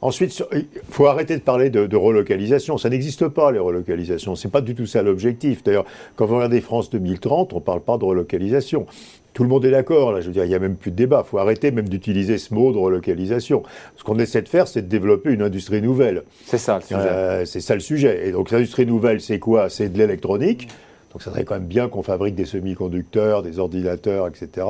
Ensuite, 0.06 0.40
il 0.52 0.66
faut 0.88 1.06
arrêter 1.06 1.34
de 1.34 1.42
parler 1.42 1.68
de, 1.68 1.96
relocalisation. 1.96 2.78
Ça 2.78 2.88
n'existe 2.88 3.26
pas, 3.26 3.50
les 3.50 3.58
relocalisations. 3.58 4.36
Ce 4.36 4.46
n'est 4.46 4.52
pas 4.52 4.60
du 4.60 4.76
tout 4.76 4.86
ça 4.86 5.02
l'objectif. 5.02 5.64
D'ailleurs, 5.64 5.84
quand 6.14 6.26
vous 6.26 6.36
regardez 6.36 6.60
France 6.60 6.90
2030, 6.90 7.52
on 7.52 7.56
ne 7.56 7.60
parle 7.60 7.80
pas 7.80 7.98
de 7.98 8.04
relocalisation. 8.04 8.86
Tout 9.34 9.42
le 9.42 9.48
monde 9.48 9.64
est 9.64 9.72
d'accord, 9.72 10.12
là, 10.12 10.20
je 10.20 10.28
veux 10.28 10.32
dire, 10.32 10.44
il 10.44 10.48
n'y 10.48 10.54
a 10.54 10.60
même 10.60 10.76
plus 10.76 10.92
de 10.92 10.96
débat. 10.96 11.24
Il 11.26 11.28
faut 11.28 11.38
arrêter 11.38 11.72
même 11.72 11.88
d'utiliser 11.88 12.38
ce 12.38 12.54
mot 12.54 12.72
de 12.72 12.78
relocalisation. 12.78 13.64
Ce 13.96 14.04
qu'on 14.04 14.16
essaie 14.20 14.42
de 14.42 14.48
faire, 14.48 14.68
c'est 14.68 14.82
de 14.82 14.86
développer 14.86 15.32
une 15.32 15.42
industrie 15.42 15.82
nouvelle. 15.82 16.22
C'est 16.44 16.58
ça 16.58 16.76
le 16.76 16.82
sujet. 16.82 17.00
Euh, 17.00 17.44
c'est 17.44 17.60
ça 17.60 17.74
le 17.74 17.80
sujet. 17.80 18.28
Et 18.28 18.30
donc, 18.30 18.52
l'industrie 18.52 18.86
nouvelle, 18.86 19.20
c'est 19.20 19.40
quoi? 19.40 19.68
C'est 19.70 19.88
de 19.88 19.98
l'électronique. 19.98 20.68
Donc 21.12 21.22
ça 21.22 21.32
serait 21.32 21.44
quand 21.44 21.54
même 21.54 21.66
bien 21.66 21.88
qu'on 21.88 22.04
fabrique 22.04 22.36
des 22.36 22.44
semi-conducteurs, 22.44 23.42
des 23.42 23.58
ordinateurs, 23.58 24.28
etc. 24.28 24.66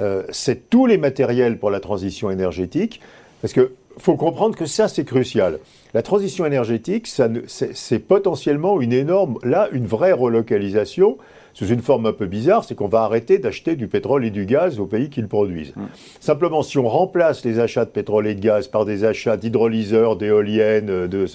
Euh, 0.00 0.22
c'est 0.30 0.70
tous 0.70 0.86
les 0.86 0.96
matériels 0.96 1.58
pour 1.58 1.70
la 1.70 1.80
transition 1.80 2.30
énergétique. 2.30 3.02
Parce 3.42 3.52
que 3.52 3.72
faut 3.98 4.16
comprendre 4.16 4.56
que 4.56 4.66
ça, 4.66 4.88
c'est 4.88 5.04
crucial. 5.04 5.58
La 5.94 6.02
transition 6.02 6.46
énergétique, 6.46 7.06
c'est 7.06 7.98
potentiellement 7.98 8.80
une 8.80 8.92
énorme, 8.92 9.38
là, 9.42 9.68
une 9.72 9.86
vraie 9.86 10.12
relocalisation 10.12 11.18
sous 11.54 11.66
une 11.66 11.80
forme 11.80 12.06
un 12.06 12.12
peu 12.12 12.26
bizarre, 12.26 12.64
c'est 12.64 12.74
qu'on 12.74 12.88
va 12.88 13.02
arrêter 13.02 13.38
d'acheter 13.38 13.76
du 13.76 13.88
pétrole 13.88 14.24
et 14.24 14.30
du 14.30 14.46
gaz 14.46 14.80
aux 14.80 14.86
pays 14.86 15.10
qui 15.10 15.20
le 15.20 15.28
produisent. 15.28 15.74
Mm. 15.76 15.82
Simplement, 16.20 16.62
si 16.62 16.78
on 16.78 16.88
remplace 16.88 17.44
les 17.44 17.58
achats 17.58 17.84
de 17.84 17.90
pétrole 17.90 18.26
et 18.26 18.34
de 18.34 18.40
gaz 18.40 18.68
par 18.68 18.84
des 18.84 19.04
achats 19.04 19.36
d'hydrolyseurs, 19.36 20.16
d'éoliennes, 20.16 21.06
de, 21.06 21.26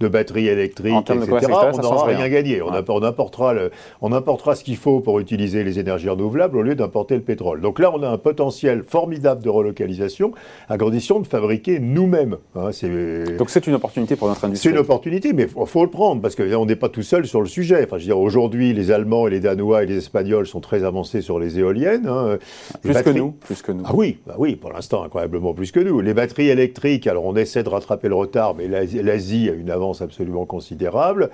de, 0.00 0.08
batteries 0.08 0.48
électriques, 0.48 1.10
etc., 1.10 1.52
on 1.72 1.78
n'aura 1.78 2.06
rien, 2.06 2.28
gagné. 2.28 2.62
On, 2.62 3.02
importera 3.02 3.54
on 4.00 4.12
importera 4.12 4.54
ce 4.54 4.64
qu'il 4.64 4.76
faut 4.76 5.00
pour 5.00 5.20
utiliser 5.20 5.64
les 5.64 5.78
énergies 5.78 6.08
renouvelables 6.08 6.56
au 6.56 6.62
lieu 6.62 6.74
d'importer 6.74 7.14
le 7.14 7.22
pétrole. 7.22 7.60
Donc 7.60 7.78
là, 7.78 7.90
on 7.94 8.02
a 8.02 8.08
un 8.08 8.18
potentiel 8.18 8.82
formidable 8.82 9.42
de 9.42 9.48
relocalisation 9.48 10.32
à 10.68 10.78
condition 10.78 11.20
de 11.20 11.26
fabriquer 11.26 11.80
nous-mêmes. 11.80 12.36
Hein, 12.56 12.70
Donc 13.38 13.50
c'est 13.50 13.66
une 13.66 13.74
opportunité 13.74 14.16
pour 14.16 14.28
notre 14.28 14.44
industrie. 14.44 14.68
C'est 14.68 14.74
une 14.74 14.80
opportunité, 14.80 15.32
mais 15.32 15.44
il 15.44 15.66
faut, 15.66 15.84
le 15.84 15.90
prendre 15.90 16.20
parce 16.20 16.34
qu'on 16.34 16.66
n'est 16.66 16.76
pas 16.76 16.88
tout 16.88 17.02
seul 17.02 17.26
sur 17.26 17.40
le 17.40 17.46
sujet. 17.46 17.84
Enfin, 17.84 17.98
je 17.98 18.02
veux 18.02 18.08
dire, 18.08 18.18
aujourd'hui, 18.18 18.72
les 18.72 18.90
Allemands 18.90 19.26
et 19.26 19.30
les 19.30 19.46
Danois 19.50 19.82
et 19.82 19.86
les 19.86 19.96
Espagnols 19.96 20.46
sont 20.46 20.60
très 20.60 20.84
avancés 20.84 21.22
sur 21.22 21.38
les 21.38 21.58
éoliennes. 21.58 22.06
Hein. 22.06 22.38
Plus 22.82 22.94
que 23.02 23.10
nous. 23.10 23.32
Plus 23.32 23.62
que 23.62 23.72
nous. 23.72 23.82
Ah 23.84 23.92
oui, 23.94 24.18
bah 24.26 24.36
oui, 24.38 24.56
pour 24.56 24.72
l'instant, 24.72 25.02
incroyablement 25.02 25.54
plus 25.54 25.72
que 25.72 25.80
nous. 25.80 26.00
Les 26.00 26.14
batteries 26.14 26.48
électriques, 26.48 27.06
alors 27.06 27.24
on 27.24 27.36
essaie 27.36 27.62
de 27.62 27.68
rattraper 27.68 28.08
le 28.08 28.14
retard, 28.14 28.54
mais 28.54 28.68
l'Asie 28.68 29.48
a 29.50 29.52
une 29.52 29.70
avance 29.70 30.02
absolument 30.02 30.46
considérable. 30.46 31.30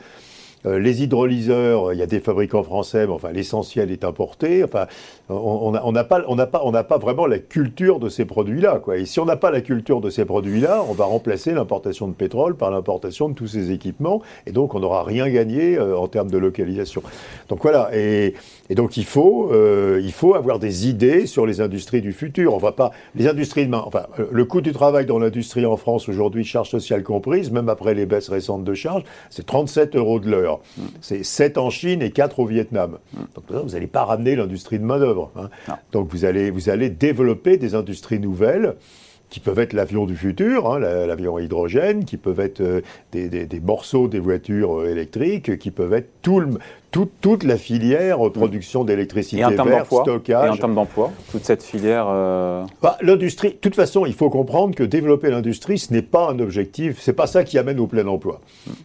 Euh, 0.64 0.78
les 0.78 1.02
hydrolyseurs, 1.02 1.92
il 1.92 1.98
y 1.98 2.02
a 2.02 2.06
des 2.06 2.20
fabricants 2.20 2.62
français, 2.62 3.06
mais 3.06 3.12
enfin 3.12 3.30
l'essentiel 3.30 3.90
est 3.90 4.04
importé. 4.04 4.64
Enfin, 4.64 4.86
on 5.28 5.92
n'a 5.92 6.04
pas, 6.04 6.24
on 6.28 6.36
pas, 6.36 6.84
pas 6.84 6.98
vraiment 6.98 7.26
la 7.26 7.38
culture 7.38 7.98
de 7.98 8.08
ces 8.08 8.24
produits-là. 8.24 8.80
Et 8.94 9.04
si 9.04 9.20
on 9.20 9.24
n'a 9.24 9.36
pas 9.36 9.50
la 9.50 9.60
culture 9.60 10.00
de 10.00 10.10
ces 10.10 10.24
produits-là, 10.24 10.84
on 10.88 10.92
va 10.92 11.04
remplacer 11.04 11.52
l'importation 11.52 12.08
de 12.08 12.14
pétrole 12.14 12.56
par 12.56 12.70
l'importation 12.70 13.28
de 13.28 13.34
tous 13.34 13.48
ces 13.48 13.70
équipements, 13.70 14.22
et 14.46 14.52
donc 14.52 14.74
on 14.74 14.80
n'aura 14.80 15.04
rien 15.04 15.28
gagné 15.28 15.76
euh, 15.76 15.96
en 15.96 16.08
termes 16.08 16.30
de 16.30 16.38
localisation. 16.38 17.02
Donc 17.48 17.62
voilà. 17.62 17.90
Et, 17.92 18.34
donc 18.70 18.96
il 18.96 19.04
faut, 19.04 19.50
euh, 19.52 20.00
il 20.02 20.12
faut 20.12 20.34
avoir 20.34 20.58
des 20.58 20.88
idées 20.88 21.26
sur 21.26 21.46
les 21.46 21.60
industries 21.60 22.00
du 22.00 22.12
futur. 22.12 22.54
On 22.54 22.58
va 22.58 22.72
pas 22.72 22.90
les 23.14 23.28
industries 23.28 23.66
de 23.66 23.70
main. 23.70 23.82
Enfin, 23.86 24.06
le 24.30 24.44
coût 24.44 24.60
du 24.60 24.72
travail 24.72 25.06
dans 25.06 25.18
l'industrie 25.18 25.66
en 25.66 25.76
France 25.76 26.08
aujourd'hui, 26.08 26.44
charge 26.44 26.70
sociale 26.70 27.02
comprise, 27.02 27.50
même 27.50 27.68
après 27.68 27.94
les 27.94 28.06
baisses 28.06 28.28
récentes 28.28 28.64
de 28.64 28.74
charges, 28.74 29.04
c'est 29.30 29.46
37 29.46 29.96
euros 29.96 30.18
de 30.18 30.30
l'heure. 30.30 30.55
C'est 31.00 31.22
7 31.22 31.58
en 31.58 31.70
Chine 31.70 32.02
et 32.02 32.10
4 32.10 32.40
au 32.40 32.46
Vietnam. 32.46 32.98
Donc 33.34 33.44
vous 33.50 33.70
n'allez 33.70 33.86
pas 33.86 34.04
ramener 34.04 34.36
l'industrie 34.36 34.78
de 34.78 34.84
main-d'œuvre. 34.84 35.30
Hein. 35.36 35.48
Donc 35.92 36.08
vous 36.10 36.24
allez, 36.24 36.50
vous 36.50 36.68
allez 36.68 36.90
développer 36.90 37.56
des 37.56 37.74
industries 37.74 38.18
nouvelles 38.18 38.74
qui 39.30 39.40
peuvent 39.40 39.58
être 39.58 39.72
l'avion 39.72 40.06
du 40.06 40.16
futur, 40.16 40.72
hein, 40.72 40.78
l'avion 40.78 41.36
à 41.36 41.42
hydrogène, 41.42 42.04
qui 42.04 42.16
peuvent 42.16 42.40
être 42.40 42.60
euh, 42.60 42.80
des, 43.12 43.60
morceaux 43.60 44.08
des 44.08 44.20
voitures 44.20 44.80
euh, 44.80 44.90
électriques, 44.90 45.58
qui 45.58 45.70
peuvent 45.70 45.94
être 45.94 46.08
tout 46.22 46.42
toute 47.20 47.44
la 47.44 47.58
filière 47.58 48.26
euh, 48.26 48.32
production 48.32 48.84
d'électricité 48.84 49.42
verte, 49.42 49.92
stockage. 49.92 50.46
Et 50.46 50.50
en 50.50 50.56
termes 50.56 50.74
d'emploi, 50.74 51.12
toute 51.30 51.44
cette 51.44 51.62
filière. 51.62 52.06
Bah, 52.80 52.96
l'industrie, 53.02 53.50
de 53.50 53.56
toute 53.56 53.74
façon, 53.74 54.06
il 54.06 54.14
faut 54.14 54.30
comprendre 54.30 54.74
que 54.74 54.84
développer 54.84 55.30
l'industrie, 55.30 55.78
ce 55.78 55.92
n'est 55.92 56.02
pas 56.02 56.30
un 56.30 56.38
objectif, 56.38 56.98
c'est 57.00 57.12
pas 57.12 57.26
ça 57.26 57.44
qui 57.44 57.58
amène 57.58 57.80
au 57.80 57.86
plein 57.86 58.06
emploi. 58.06 58.40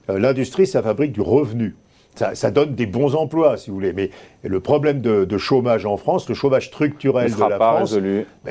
Mm. 0.09 0.17
l'industrie, 0.17 0.67
ça 0.67 0.81
fabrique 0.81 1.13
du 1.13 1.21
revenu. 1.21 1.75
Ça, 2.15 2.51
donne 2.51 2.75
des 2.75 2.85
bons 2.85 3.15
emplois, 3.15 3.57
si 3.57 3.69
vous 3.69 3.75
voulez. 3.75 3.93
Mais 3.93 4.09
le 4.43 4.59
problème 4.59 5.01
de, 5.01 5.37
chômage 5.37 5.85
en 5.85 5.97
France, 5.97 6.27
le 6.27 6.35
chômage 6.35 6.67
structurel 6.67 7.33
de 7.33 7.39
la 7.39 7.55
France, 7.55 7.97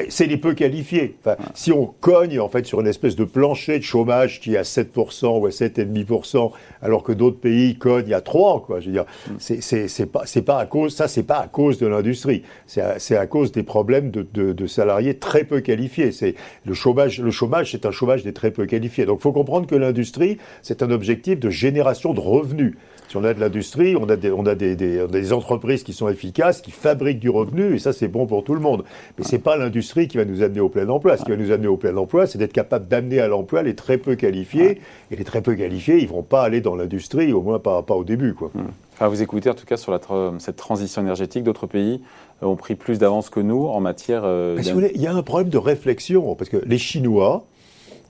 c'est 0.08 0.26
les 0.26 0.36
peu 0.36 0.54
qualifiés. 0.54 1.16
Si 1.54 1.72
on 1.72 1.86
cogne 1.86 2.40
en 2.40 2.48
fait 2.48 2.66
sur 2.66 2.80
une 2.80 2.86
espèce 2.86 3.16
de 3.16 3.24
plancher 3.24 3.78
de 3.78 3.84
chômage 3.84 4.40
qui 4.40 4.54
est 4.54 4.58
à 4.58 4.62
7% 4.62 5.40
ou 5.40 5.46
à 5.46 5.50
7,5%, 5.50 6.52
alors 6.82 7.02
que 7.02 7.12
d'autres 7.12 7.38
pays 7.38 7.76
cognent 7.76 8.14
à 8.14 8.20
3, 8.20 8.62
quoi. 8.66 8.80
Je 8.80 8.86
veux 8.86 8.92
dire, 8.92 9.04
mm. 9.28 9.34
c'est 9.38 10.06
pas, 10.06 10.24
pas 10.44 10.58
à 10.58 10.66
cause, 10.66 10.94
ça, 10.94 11.08
c'est 11.08 11.22
pas 11.22 11.38
à 11.38 11.48
cause 11.48 11.78
de 11.78 11.86
l'industrie. 11.86 12.42
C'est 12.66 13.16
à, 13.16 13.26
cause 13.26 13.52
des 13.52 13.62
problèmes 13.62 14.10
de, 14.10 14.22
de, 14.32 14.66
salariés 14.66 15.14
très 15.14 15.44
peu 15.44 15.60
qualifiés. 15.60 16.12
C'est 16.12 16.34
le 16.64 16.74
chômage, 16.74 17.20
le 17.20 17.30
chômage, 17.30 17.72
c'est 17.72 17.86
un 17.86 17.90
chômage 17.90 18.22
des 18.24 18.32
très 18.32 18.50
peu 18.50 18.66
qualifiés. 18.66 19.04
Donc, 19.04 19.18
il 19.20 19.22
faut 19.22 19.32
comprendre 19.32 19.66
que 19.66 19.74
l'industrie, 19.74 20.38
c'est 20.62 20.82
un 20.82 20.90
objectif 20.90 21.38
de 21.38 21.50
génération 21.50 22.14
de 22.14 22.20
revenus. 22.20 22.76
Si 23.10 23.16
on 23.16 23.24
a 23.24 23.34
de 23.34 23.40
l'industrie, 23.40 23.96
on 23.96 24.08
a, 24.08 24.14
des, 24.14 24.30
on 24.30 24.46
a 24.46 24.54
des, 24.54 25.32
entreprises 25.32 25.82
qui 25.82 25.92
sont 25.92 26.08
efficaces, 26.08 26.60
qui 26.60 26.70
fabriquent 26.70 27.18
du 27.18 27.28
revenu, 27.28 27.74
et 27.74 27.80
ça, 27.80 27.92
c'est 27.92 28.06
bon 28.06 28.24
pour 28.24 28.44
tout 28.44 28.54
le 28.54 28.60
monde. 28.60 28.84
Mais 29.18 29.24
ce 29.24 29.32
n'est 29.32 29.40
pas 29.40 29.56
l'industrie 29.56 30.06
qui 30.06 30.16
va 30.16 30.24
nous 30.24 30.44
amener 30.44 30.60
au 30.60 30.68
plein 30.68 30.88
emploi. 30.88 31.16
Ce 31.16 31.24
qui 31.24 31.32
va 31.32 31.36
nous 31.36 31.50
amener 31.50 31.66
au 31.66 31.76
plein 31.76 31.96
emploi, 31.96 32.28
c'est 32.28 32.38
d'être 32.38 32.52
capable 32.52 32.86
d'amener 32.86 33.18
à 33.18 33.26
l'emploi 33.26 33.64
les 33.64 33.74
très 33.74 33.98
peu 33.98 34.14
qualifiés. 34.14 34.80
Et 35.10 35.16
les 35.16 35.24
très 35.24 35.42
peu 35.42 35.56
qualifiés, 35.56 35.98
ils 35.98 36.04
ne 36.04 36.10
vont 36.10 36.22
pas 36.22 36.44
aller 36.44 36.60
dans 36.60 36.76
l'industrie, 36.76 37.32
au 37.32 37.42
moins 37.42 37.58
pas, 37.58 37.82
pas 37.82 37.96
au 37.96 38.04
début. 38.04 38.32
Quoi. 38.32 38.52
Mmh. 38.54 38.60
Enfin, 38.94 39.08
vous 39.08 39.22
écoutez 39.22 39.50
en 39.50 39.54
tout 39.54 39.66
cas 39.66 39.76
sur 39.76 39.90
la 39.90 39.98
cette 40.38 40.54
transition 40.54 41.02
énergétique, 41.02 41.42
d'autres 41.42 41.66
pays 41.66 42.00
ont 42.42 42.54
pris 42.54 42.76
plus 42.76 43.00
d'avance 43.00 43.28
que 43.28 43.40
nous 43.40 43.66
en 43.66 43.80
matière. 43.80 44.22
Euh, 44.24 44.56
il 44.94 45.02
y 45.02 45.08
a 45.08 45.12
un 45.12 45.22
problème 45.22 45.48
de 45.48 45.58
réflexion, 45.58 46.36
parce 46.36 46.48
que 46.48 46.58
les 46.64 46.78
Chinois, 46.78 47.44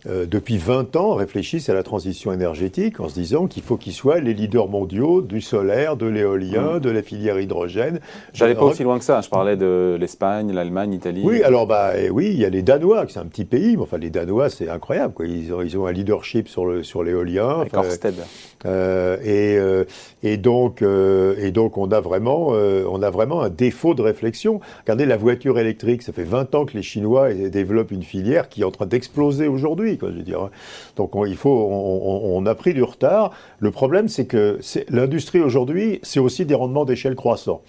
euh, 0.07 0.25
depuis 0.27 0.57
20 0.57 0.97
ans, 0.97 1.15
réfléchissent 1.15 1.69
à 1.69 1.75
la 1.75 1.83
transition 1.83 2.33
énergétique 2.33 3.01
en 3.01 3.09
se 3.09 3.15
disant 3.15 3.47
qu'il 3.47 3.63
faut 3.63 3.77
qu'ils 3.77 3.93
soient 3.93 4.21
les 4.21 4.33
leaders 4.33 4.69
mondiaux 4.69 5.21
du 5.21 5.41
solaire, 5.41 5.97
de 5.97 6.07
l'éolien, 6.07 6.77
mm. 6.77 6.81
de 6.81 6.91
la 6.91 7.03
filière 7.03 7.39
hydrogène. 7.39 8.01
J'allais 8.33 8.55
pas 8.55 8.65
aussi 8.65 8.83
loin 8.83 8.99
que 8.99 9.05
ça. 9.05 9.21
Je 9.21 9.29
parlais 9.29 9.57
de 9.57 9.97
l'Espagne, 10.01 10.53
l'Allemagne, 10.53 10.93
l'Italie. 10.93 11.23
Oui, 11.25 11.43
alors 11.43 11.67
bah 11.67 11.93
eh 11.99 12.09
oui, 12.11 12.31
il 12.33 12.41
y 12.41 12.45
a 12.45 12.49
les 12.49 12.63
Danois, 12.63 13.05
c'est 13.09 13.21
un 13.21 13.27
petit 13.27 13.45
pays, 13.45 13.77
mais 13.77 13.83
enfin 13.83 13.99
les 13.99 14.11
Danois, 14.11 14.49
c'est 14.49 14.69
incroyable. 14.69 15.13
Quoi. 15.13 15.27
Ils, 15.27 15.53
ont, 15.53 15.61
ils 15.61 15.77
ont 15.77 15.87
un 15.87 15.93
leadership 15.93 16.49
sur 16.49 16.65
le 16.65 16.83
sur 16.83 17.03
l'éolien. 17.03 17.61
Avec 17.61 17.75
Ørsted. 17.75 18.15
Euh, 18.67 19.17
et, 19.25 19.57
euh, 19.59 19.85
et 20.23 20.37
donc 20.37 20.83
et 20.83 21.51
donc 21.51 21.77
on 21.77 21.91
a 21.91 22.01
vraiment 22.01 22.49
on 22.49 23.03
a 23.03 23.11
vraiment 23.11 23.43
un 23.43 23.51
défaut 23.51 23.95
de 23.95 24.03
réflexion. 24.03 24.61
Regardez 24.81 25.05
la 25.05 25.17
voiture 25.17 25.59
électrique, 25.59 26.03
ça 26.03 26.13
fait 26.13 26.25
20 26.25 26.55
ans 26.55 26.65
que 26.65 26.77
les 26.77 26.83
Chinois 26.83 27.33
développent 27.35 27.91
une 27.91 28.03
filière 28.03 28.49
qui 28.49 28.63
est 28.63 28.65
en 28.65 28.71
train 28.71 28.87
d'exploser 28.87 29.47
aujourd'hui 29.47 29.90
Donc 30.97 31.17
on, 31.17 31.25
il 31.25 31.37
faut, 31.37 31.69
on, 31.71 32.47
a 32.47 32.55
pris 32.55 32.75
du 32.75 32.83
retard. 32.83 33.33
Le 33.59 33.71
problème, 33.71 34.09
c'est 34.09 34.27
que 34.27 34.59
l'industrie 34.89 35.41
aujourd'hui, 35.41 36.01
c'est 36.03 36.21
aussi 36.21 36.45
des 36.45 36.55
rendements 36.55 36.85
d'échelle 36.85 37.15
croissants. 37.15 37.63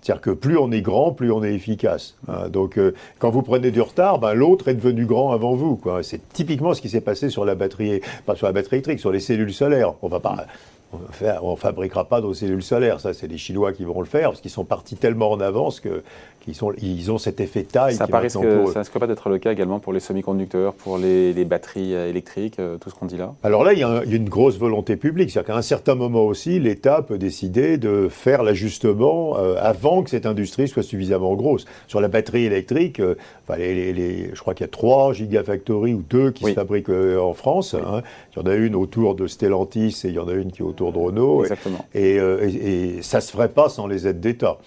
C'est-à-dire 0.00 0.20
que 0.20 0.30
plus 0.30 0.58
on 0.58 0.70
est 0.70 0.82
grand, 0.82 1.12
plus 1.12 1.32
on 1.32 1.42
est 1.42 1.54
efficace. 1.54 2.16
Hein. 2.28 2.50
donc, 2.50 2.76
euh, 2.76 2.92
quand 3.18 3.30
vous 3.30 3.40
prenez 3.40 3.70
du 3.70 3.80
retard, 3.80 4.18
ben, 4.18 4.34
l'autre 4.34 4.68
est 4.68 4.74
devenu 4.74 5.06
grand 5.06 5.32
avant 5.32 5.54
vous. 5.54 5.80
C'est 6.02 6.20
typiquement 6.34 6.74
ce 6.74 6.82
qui 6.82 6.90
s'est 6.90 7.00
passé 7.00 7.30
sur 7.30 7.46
la 7.46 7.54
batterie, 7.54 8.02
pas 8.26 8.36
sur 8.36 8.46
la 8.46 8.52
batterie 8.52 8.76
électrique, 8.76 9.00
sur 9.00 9.10
les 9.10 9.20
cellules 9.20 9.54
solaires. 9.54 9.94
On 10.02 10.08
va 10.08 10.20
pas, 10.20 10.46
on 10.92 11.50
ne 11.50 11.56
fabriquera 11.56 12.04
pas 12.04 12.20
nos 12.20 12.34
cellules 12.34 12.62
solaires. 12.62 13.00
Ça, 13.00 13.14
c'est 13.14 13.26
les 13.26 13.38
Chinois 13.38 13.72
qui 13.72 13.84
vont 13.84 14.00
le 14.00 14.06
faire, 14.06 14.30
parce 14.30 14.40
qu'ils 14.40 14.50
sont 14.50 14.64
partis 14.64 14.96
tellement 14.96 15.30
en 15.30 15.40
avance 15.40 15.80
qu'ils 15.80 16.02
ils 16.82 17.12
ont 17.12 17.18
cet 17.18 17.40
effet 17.40 17.62
taille. 17.62 17.94
Ça, 17.94 18.06
ça 18.06 18.18
risque 18.18 18.98
pas 18.98 19.06
d'être 19.06 19.28
le 19.28 19.38
cas 19.38 19.52
également 19.52 19.78
pour 19.78 19.92
les 19.92 20.00
semi-conducteurs, 20.00 20.74
pour 20.74 20.98
les, 20.98 21.32
batteries 21.44 21.94
euh, 21.94 22.08
électriques, 22.08 22.58
euh, 22.58 22.78
tout 22.78 22.90
ce 22.90 22.94
qu'on 22.94 23.06
dit 23.06 23.16
là? 23.16 23.34
Alors 23.42 23.64
là, 23.64 23.72
il 23.72 23.78
y, 23.78 23.82
a 23.82 24.02
une 24.04 24.28
grosse 24.28 24.58
volonté 24.58 24.96
publique. 24.96 25.30
C'est-à-dire 25.30 25.54
qu'à 25.54 25.58
un 25.58 25.62
certain 25.62 25.94
moment 25.94 26.24
aussi, 26.24 26.58
l'État 26.58 27.02
peut 27.02 27.18
décider 27.18 27.76
de 27.76 28.08
faire 28.08 28.42
l'ajustement 28.42 29.36
euh, 29.38 29.56
avant 29.58 30.02
que 30.02 30.10
cette 30.10 30.26
industrie 30.26 30.68
soit 30.68 30.82
suffisamment 30.82 31.34
grosse. 31.34 31.64
Sur 31.86 32.00
la 32.00 32.08
batterie 32.08 32.44
électrique, 32.44 33.00
les, 33.58 34.30
je 34.34 34.40
crois 34.40 34.54
qu'il 34.54 34.64
y 34.64 34.68
a 34.68 34.72
trois 34.72 35.12
gigafactories 35.12 35.94
ou 35.94 36.02
deux 36.08 36.30
qui 36.30 36.44
se 36.44 36.52
fabriquent 36.52 36.90
en 36.90 37.34
France. 37.34 37.74
Hein. 37.74 38.02
Il 38.34 38.40
y 38.40 38.42
en 38.42 38.50
a 38.50 38.54
une 38.54 38.74
autour 38.74 39.14
de 39.14 39.26
Stellantis 39.26 40.02
et 40.04 40.08
il 40.08 40.14
y 40.14 40.18
en 40.18 40.28
a 40.28 40.32
une 40.32 40.50
qui 40.50 40.62
est 40.62 40.64
autour 40.64 40.83
de 40.92 40.98
Renault. 40.98 41.42
Exactement. 41.42 41.84
Et, 41.94 42.16
et, 42.16 43.02
ça 43.02 43.18
ne 43.18 43.22
se 43.22 43.30
ferait 43.30 43.48
pas 43.48 43.68
sans 43.68 43.86
les 43.86 44.06
aides 44.06 44.20
d'État. 44.20 44.58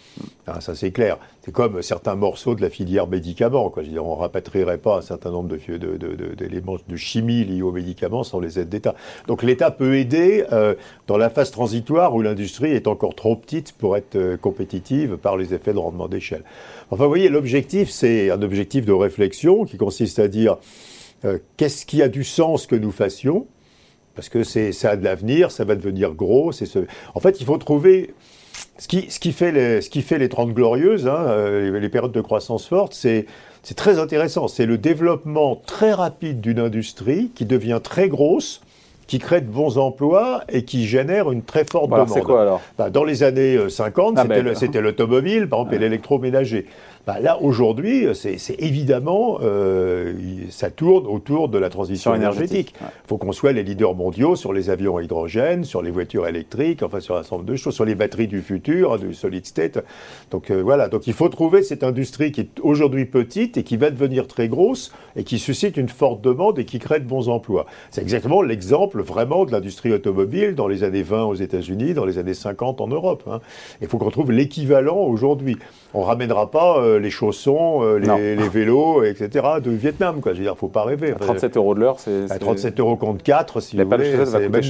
Hein, 0.47 0.61
ça, 0.61 0.75
c'est 0.75 0.91
clair. 0.91 1.17
C'est 1.43 1.51
comme 1.51 1.81
certains 1.81 2.15
morceaux 2.15 2.55
de 2.55 2.61
la 2.61 2.69
filière 2.69 3.07
médicaments. 3.07 3.69
Quoi. 3.69 3.83
Je 3.83 3.87
veux 3.87 3.93
dire, 3.93 4.05
on 4.05 4.15
ne 4.15 4.21
rapatrierait 4.21 4.77
pas 4.77 4.97
un 4.97 5.01
certain 5.01 5.31
nombre 5.31 5.55
d'éléments 5.55 6.75
de, 6.75 6.81
de, 6.87 6.95
chimie 6.95 7.43
liés 7.43 7.61
aux 7.61 7.71
médicaments 7.71 8.23
sans 8.23 8.39
les 8.39 8.59
aides 8.59 8.69
d'État. 8.69 8.95
Donc 9.27 9.43
l'État 9.43 9.71
peut 9.71 9.97
aider 9.97 10.45
euh, 10.51 10.75
dans 11.07 11.17
la 11.17 11.29
phase 11.29 11.51
transitoire 11.51 12.15
où 12.15 12.21
l'industrie 12.21 12.71
est 12.71 12.87
encore 12.87 13.15
trop 13.15 13.35
petite 13.35 13.73
pour 13.73 13.97
être 13.97 14.15
euh, 14.15 14.37
compétitive 14.37 15.17
par 15.17 15.37
les 15.37 15.53
effets 15.53 15.73
de 15.73 15.79
rendement 15.79 16.07
d'échelle. 16.07 16.43
Enfin, 16.91 17.03
vous 17.03 17.09
voyez, 17.09 17.29
l'objectif, 17.29 17.89
c'est 17.89 18.29
un 18.29 18.41
objectif 18.41 18.85
de 18.85 18.93
réflexion 18.93 19.65
qui 19.65 19.77
consiste 19.77 20.19
à 20.19 20.27
dire 20.27 20.57
euh, 21.25 21.39
qu'est-ce 21.57 21.85
qui 21.85 22.01
a 22.01 22.09
du 22.09 22.23
sens 22.23 22.67
que 22.67 22.75
nous 22.75 22.91
fassions 22.91 23.47
parce 24.17 24.29
que 24.29 24.43
ça 24.43 24.89
a 24.89 24.95
de 24.95 25.03
l'avenir, 25.03 25.51
ça 25.51 25.63
va 25.63 25.75
devenir 25.75 26.13
gros. 26.13 26.51
Ce... 26.51 26.65
En 27.13 27.19
fait, 27.19 27.39
il 27.39 27.45
faut 27.45 27.57
trouver 27.57 28.15
ce 28.79 28.87
qui, 28.87 29.11
ce 29.11 29.19
qui, 29.19 29.31
fait, 29.31 29.51
les, 29.51 29.81
ce 29.81 29.91
qui 29.91 30.01
fait 30.01 30.17
les 30.17 30.27
30 30.27 30.53
glorieuses, 30.53 31.07
hein, 31.07 31.25
euh, 31.27 31.79
les, 31.79 31.89
périodes 31.89 32.11
de 32.11 32.21
croissance 32.21 32.65
forte, 32.65 32.95
c'est 32.95 33.27
très 33.75 33.99
intéressant. 33.99 34.47
C'est 34.47 34.65
le 34.65 34.79
développement 34.79 35.61
très 35.67 35.93
rapide 35.93 36.41
d'une 36.41 36.59
industrie 36.59 37.29
qui 37.35 37.45
devient 37.45 37.79
très 37.83 38.09
grosse, 38.09 38.61
qui 39.05 39.19
crée 39.19 39.41
de 39.41 39.49
bons 39.49 39.77
emplois 39.77 40.43
et 40.49 40.65
qui 40.65 40.87
génère 40.87 41.31
une 41.31 41.43
très 41.43 41.63
forte 41.63 41.91
demande. 41.91 42.09
C'est 42.09 42.21
quoi 42.21 42.41
alors? 42.41 42.61
Bah, 42.75 42.89
Dans 42.89 43.03
les 43.03 43.21
années 43.21 43.69
50, 43.69 44.17
euh, 44.17 44.21
ah, 44.21 44.25
ben, 44.25 44.55
c'était 44.55 44.81
l'automobile, 44.81 45.47
par 45.47 45.59
exemple, 45.59 45.75
et 45.75 45.79
l'électroménager. 45.79 46.65
Bah, 47.07 47.21
là, 47.21 47.41
aujourd'hui, 47.41 48.05
c'est 48.15 48.37
évidemment, 48.59 49.39
euh, 49.41 50.11
ça 50.49 50.69
tourne 50.69 51.07
autour 51.07 51.47
de 51.47 51.57
la 51.57 51.69
transition 51.69 52.13
énergétique. 52.13 52.73
Il 52.81 53.07
faut 53.07 53.17
qu'on 53.17 53.31
soit 53.31 53.53
les 53.53 53.63
leaders 53.63 53.95
mondiaux 53.95 54.35
sur 54.35 54.51
les 54.51 54.69
avions 54.69 54.97
à 54.97 55.03
hydrogène, 55.03 55.63
sur 55.63 55.81
les 55.81 55.89
voitures 55.89 56.27
électriques, 56.27 56.83
enfin 56.83 56.99
sur 56.99 57.15
un 57.15 57.23
certain 57.23 57.37
nombre 57.37 57.47
de 57.47 57.55
choses, 57.55 57.75
sur 57.75 57.85
les 57.85 57.95
batteries 57.95 58.27
du 58.27 58.41
futur, 58.41 58.99
du 58.99 59.13
solid 59.13 59.45
state. 59.45 59.79
Donc 60.31 60.51
euh, 60.51 60.61
voilà, 60.61 60.89
donc 60.89 61.07
il 61.07 61.13
faut 61.13 61.29
trouver 61.29 61.63
cette 61.63 61.85
industrie 61.85 62.33
qui 62.33 62.41
est 62.41 62.59
aujourd'hui 62.61 63.05
petite 63.05 63.55
et 63.55 63.63
qui 63.63 63.77
va 63.77 63.89
devenir 63.89 64.27
très 64.27 64.49
grosse 64.49 64.91
et 65.15 65.23
qui 65.23 65.39
suscite 65.39 65.77
une 65.77 65.87
forte 65.87 66.19
demande 66.19 66.59
et 66.59 66.65
qui 66.65 66.77
crée 66.77 66.99
de 66.99 67.07
bons 67.07 67.29
emplois. 67.29 67.67
C'est 67.89 68.01
exactement 68.01 68.41
l'exemple 68.41 69.01
vraiment 69.01 69.45
de 69.45 69.53
l'industrie 69.53 69.93
automobile 69.93 70.55
dans 70.55 70.67
les 70.67 70.83
années 70.83 71.03
20 71.03 71.23
aux 71.23 71.35
États-Unis, 71.35 71.93
dans 71.93 72.05
les 72.05 72.17
années 72.17 72.33
50 72.33 72.81
en 72.81 72.87
Europe. 72.87 73.23
Hein. 73.31 73.39
Il 73.81 73.87
faut 73.87 73.97
qu'on 73.97 74.11
trouve 74.11 74.33
l'équivalent 74.33 74.97
aujourd'hui. 74.97 75.57
On 75.93 76.01
ramènera 76.01 76.51
pas 76.51 76.81
euh, 76.81 76.96
les 76.99 77.09
chaussons, 77.09 77.83
euh, 77.83 77.97
les, 77.97 78.49
vélos, 78.49 79.03
etc. 79.03 79.45
de 79.63 79.71
Vietnam. 79.71 80.21
Quoi. 80.21 80.33
Je 80.33 80.39
veux 80.39 80.43
dire, 80.43 80.57
faut 80.57 80.67
pas 80.67 80.83
rêver. 80.83 81.13
37 81.19 81.57
euros 81.57 81.75
de 81.75 81.79
l'heure, 81.79 81.99
c'est. 81.99 82.27
37 82.39 82.79
euros 82.79 82.95
contre 82.95 83.23
4, 83.23 83.59
si 83.61 83.77
vous 83.77 83.89
voulez. 83.89 84.15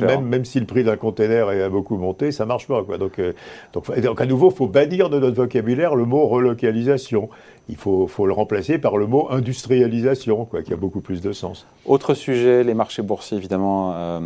Même, 0.02 0.26
même, 0.26 0.46
si 0.46 0.60
le 0.60 0.66
prix 0.66 0.84
d'un 0.84 0.98
container 0.98 1.50
a 1.50 1.70
beaucoup 1.70 1.98
monté, 1.98 2.32
ça 2.32 2.46
marche 2.46 2.68
pas. 2.68 2.84
Quoi. 2.84 2.98
Donc, 2.98 3.20
euh, 3.20 3.34
donc, 3.74 4.00
donc, 4.00 4.22
à 4.22 4.26
nouveau, 4.26 4.50
il 4.52 4.56
faut 4.56 4.68
bannir 4.68 5.10
de 5.10 5.20
notre 5.20 5.36
vocabulaire 5.36 5.96
le 5.96 6.06
mot 6.06 6.28
relocalisation. 6.28 7.30
Il 7.70 7.76
faut, 7.76 8.08
faut 8.08 8.26
le 8.26 8.34
remplacer 8.34 8.78
par 8.78 8.98
le 8.98 9.08
mot 9.08 9.28
industrialisation, 9.30 10.46
quoi, 10.46 10.62
qui 10.62 10.74
a 10.74 10.78
beaucoup 10.78 11.02
plus 11.02 11.22
de 11.22 11.34
sens. 11.34 11.68
Autre 11.86 12.14
sujet, 12.14 12.64
les 12.64 12.74
marchés 12.74 13.02
boursiers, 13.02 13.38
évidemment. 13.38 14.22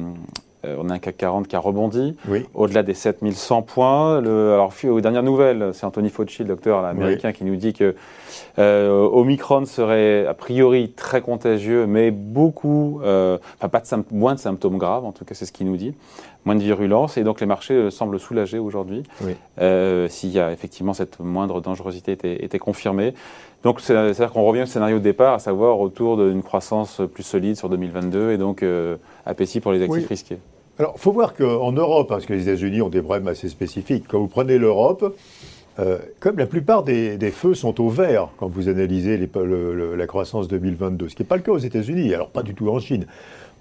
Euh, 0.65 0.75
on 0.79 0.89
a 0.89 0.93
un 0.93 0.99
CAC 0.99 1.17
40 1.17 1.47
qui 1.47 1.55
a 1.55 1.59
rebondi 1.59 2.15
au-delà 2.53 2.83
des 2.83 2.93
7100 2.93 3.63
points. 3.63 4.21
Le, 4.21 4.53
alors, 4.53 4.71
aux 4.83 5.01
dernières 5.01 5.23
nouvelles, 5.23 5.71
c'est 5.73 5.85
Anthony 5.85 6.09
Fauci, 6.09 6.43
le 6.43 6.49
docteur 6.49 6.85
américain, 6.85 7.31
qui 7.31 7.43
nous 7.43 7.55
dit 7.55 7.73
que 7.73 7.95
euh, 8.59 9.07
Omicron 9.11 9.65
serait 9.65 10.25
a 10.27 10.33
priori 10.33 10.91
très 10.91 11.21
contagieux, 11.21 11.87
mais 11.87 12.11
beaucoup, 12.11 13.01
euh, 13.03 13.37
enfin 13.57 13.69
pas 13.69 13.79
de 13.79 14.03
moins 14.11 14.35
de 14.35 14.39
symptômes 14.39 14.77
graves, 14.77 15.05
en 15.05 15.11
tout 15.11 15.25
cas 15.25 15.35
c'est 15.35 15.45
ce 15.45 15.51
qu'il 15.51 15.67
nous 15.67 15.77
dit, 15.77 15.95
moins 16.45 16.55
de 16.55 16.61
virulence, 16.61 17.17
et 17.17 17.23
donc 17.23 17.39
les 17.39 17.47
marchés 17.47 17.89
semblent 17.91 18.19
soulagés 18.19 18.59
aujourd'hui, 18.59 19.03
s'il 20.09 20.29
y 20.29 20.39
a 20.39 20.51
effectivement 20.51 20.93
cette 20.93 21.19
moindre 21.19 21.61
dangerosité 21.61 22.11
était, 22.11 22.43
était 22.43 22.59
confirmée. 22.59 23.13
Donc 23.63 23.79
c'est-à-dire 23.79 24.31
qu'on 24.31 24.43
revient 24.43 24.63
au 24.63 24.67
scénario 24.67 24.97
de 24.97 25.03
départ, 25.03 25.35
à 25.35 25.39
savoir 25.39 25.79
autour 25.79 26.17
d'une 26.17 26.43
croissance 26.43 27.01
plus 27.13 27.23
solide 27.23 27.55
sur 27.55 27.69
2022, 27.69 28.31
et 28.31 28.37
donc 28.37 28.63
appétit 29.25 29.59
pour 29.59 29.71
les 29.71 29.81
actifs 29.81 30.07
risqués. 30.07 30.37
Alors, 30.79 30.93
il 30.95 31.01
faut 31.01 31.11
voir 31.11 31.33
qu'en 31.33 31.71
Europe, 31.71 32.07
parce 32.09 32.25
que 32.25 32.33
les 32.33 32.43
États-Unis 32.43 32.81
ont 32.81 32.89
des 32.89 33.01
problèmes 33.01 33.27
assez 33.27 33.49
spécifiques, 33.49 34.05
quand 34.07 34.19
vous 34.19 34.27
prenez 34.27 34.57
l'Europe, 34.57 35.15
euh, 35.79 35.99
comme 36.19 36.37
la 36.37 36.45
plupart 36.45 36.83
des, 36.83 37.17
feux 37.31 37.53
sont 37.53 37.79
au 37.81 37.89
vert 37.89 38.29
quand 38.37 38.47
vous 38.47 38.67
analysez 38.67 39.17
la 39.17 40.07
croissance 40.07 40.47
2022, 40.47 41.09
ce 41.09 41.15
qui 41.15 41.21
n'est 41.21 41.27
pas 41.27 41.37
le 41.37 41.43
cas 41.43 41.51
aux 41.51 41.57
États-Unis, 41.57 42.13
alors 42.13 42.29
pas 42.29 42.43
du 42.43 42.53
tout 42.53 42.69
en 42.69 42.79
Chine. 42.79 43.05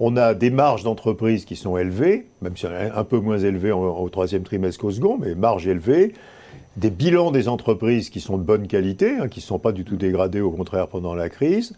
On 0.00 0.16
a 0.16 0.34
des 0.34 0.50
marges 0.50 0.82
d'entreprise 0.82 1.44
qui 1.44 1.56
sont 1.56 1.76
élevées, 1.76 2.26
même 2.42 2.56
si 2.56 2.66
un 2.66 3.04
peu 3.04 3.18
moins 3.18 3.38
élevées 3.38 3.72
au 3.72 4.08
troisième 4.08 4.42
trimestre 4.42 4.80
qu'au 4.80 4.90
second, 4.90 5.18
mais 5.20 5.34
marges 5.34 5.66
élevées. 5.66 6.14
Des 6.76 6.90
bilans 6.90 7.30
des 7.32 7.48
entreprises 7.48 8.10
qui 8.10 8.20
sont 8.20 8.38
de 8.38 8.42
bonne 8.42 8.66
qualité, 8.66 9.16
hein, 9.18 9.28
qui 9.28 9.40
ne 9.40 9.44
sont 9.44 9.58
pas 9.58 9.72
du 9.72 9.84
tout 9.84 9.96
dégradés, 9.96 10.40
au 10.40 10.50
contraire, 10.50 10.88
pendant 10.88 11.14
la 11.14 11.28
crise 11.28 11.74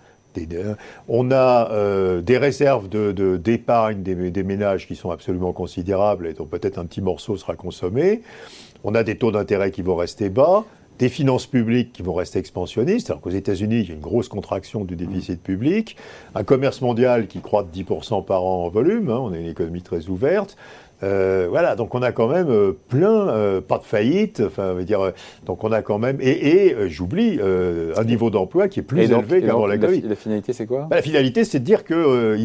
on 1.08 1.30
a 1.30 1.70
euh, 1.70 2.20
des 2.20 2.38
réserves 2.38 2.88
d'épargne 2.88 4.02
de, 4.02 4.28
des, 4.28 4.42
ménages 4.42 4.86
qui 4.86 4.96
sont 4.96 5.10
absolument 5.10 5.52
considérables 5.52 6.26
et 6.26 6.32
dont 6.34 6.46
peut-être 6.46 6.78
un 6.78 6.84
petit 6.84 7.00
morceau 7.00 7.36
sera 7.36 7.56
consommé. 7.56 8.22
On 8.84 8.94
a 8.94 9.02
des 9.02 9.16
taux 9.16 9.30
d'intérêt 9.30 9.70
qui 9.70 9.82
vont 9.82 9.96
rester 9.96 10.28
bas, 10.28 10.64
des 10.98 11.08
finances 11.08 11.46
publiques 11.46 11.92
qui 11.92 12.02
vont 12.02 12.14
rester 12.14 12.38
expansionnistes, 12.38 13.10
alors 13.10 13.20
qu'aux 13.20 13.30
États-Unis, 13.30 13.80
il 13.80 13.88
y 13.88 13.90
a 13.90 13.94
une 13.94 14.00
grosse 14.00 14.28
contraction 14.28 14.84
du 14.84 14.96
déficit 14.96 15.42
public, 15.42 15.96
un 16.34 16.44
commerce 16.44 16.80
mondial 16.80 17.26
qui 17.26 17.40
croît 17.40 17.64
de 17.64 17.82
10% 17.82 18.24
par 18.24 18.44
an 18.44 18.64
en 18.64 18.68
volume, 18.68 19.10
hein, 19.10 19.18
on 19.20 19.32
a 19.32 19.38
une 19.38 19.48
économie 19.48 19.82
très 19.82 20.08
ouverte, 20.08 20.56
euh, 21.02 21.46
voilà, 21.50 21.74
donc 21.74 21.94
on 21.94 22.02
a 22.02 22.12
quand 22.12 22.28
même 22.28 22.48
euh, 22.50 22.72
plein, 22.88 23.28
euh, 23.28 23.60
pas 23.60 23.78
de 23.78 23.84
faillite, 23.84 24.42
enfin, 24.46 24.72
veut 24.72 24.84
dire, 24.84 25.12
donc 25.46 25.64
on 25.64 25.72
a 25.72 25.82
quand 25.82 25.98
même, 25.98 26.18
et, 26.20 26.74
j'oublie, 26.88 27.40
un 27.40 28.04
niveau 28.04 28.30
d'emploi 28.30 28.68
qui 28.68 28.80
est 28.80 28.82
plus 28.82 29.10
élevé 29.10 29.42
qu'avant 29.42 29.66
la 29.66 29.78
Covid. 29.78 30.02
La, 30.02 30.14
finalité, 30.14 30.52
c'est 30.52 30.66
quoi? 30.66 30.86
Bah, 30.90 30.96
La 30.96 31.02
finalité, 31.02 31.44
c'est 31.44 31.60
de 31.60 31.64
dire 31.64 31.84
que 31.84 32.36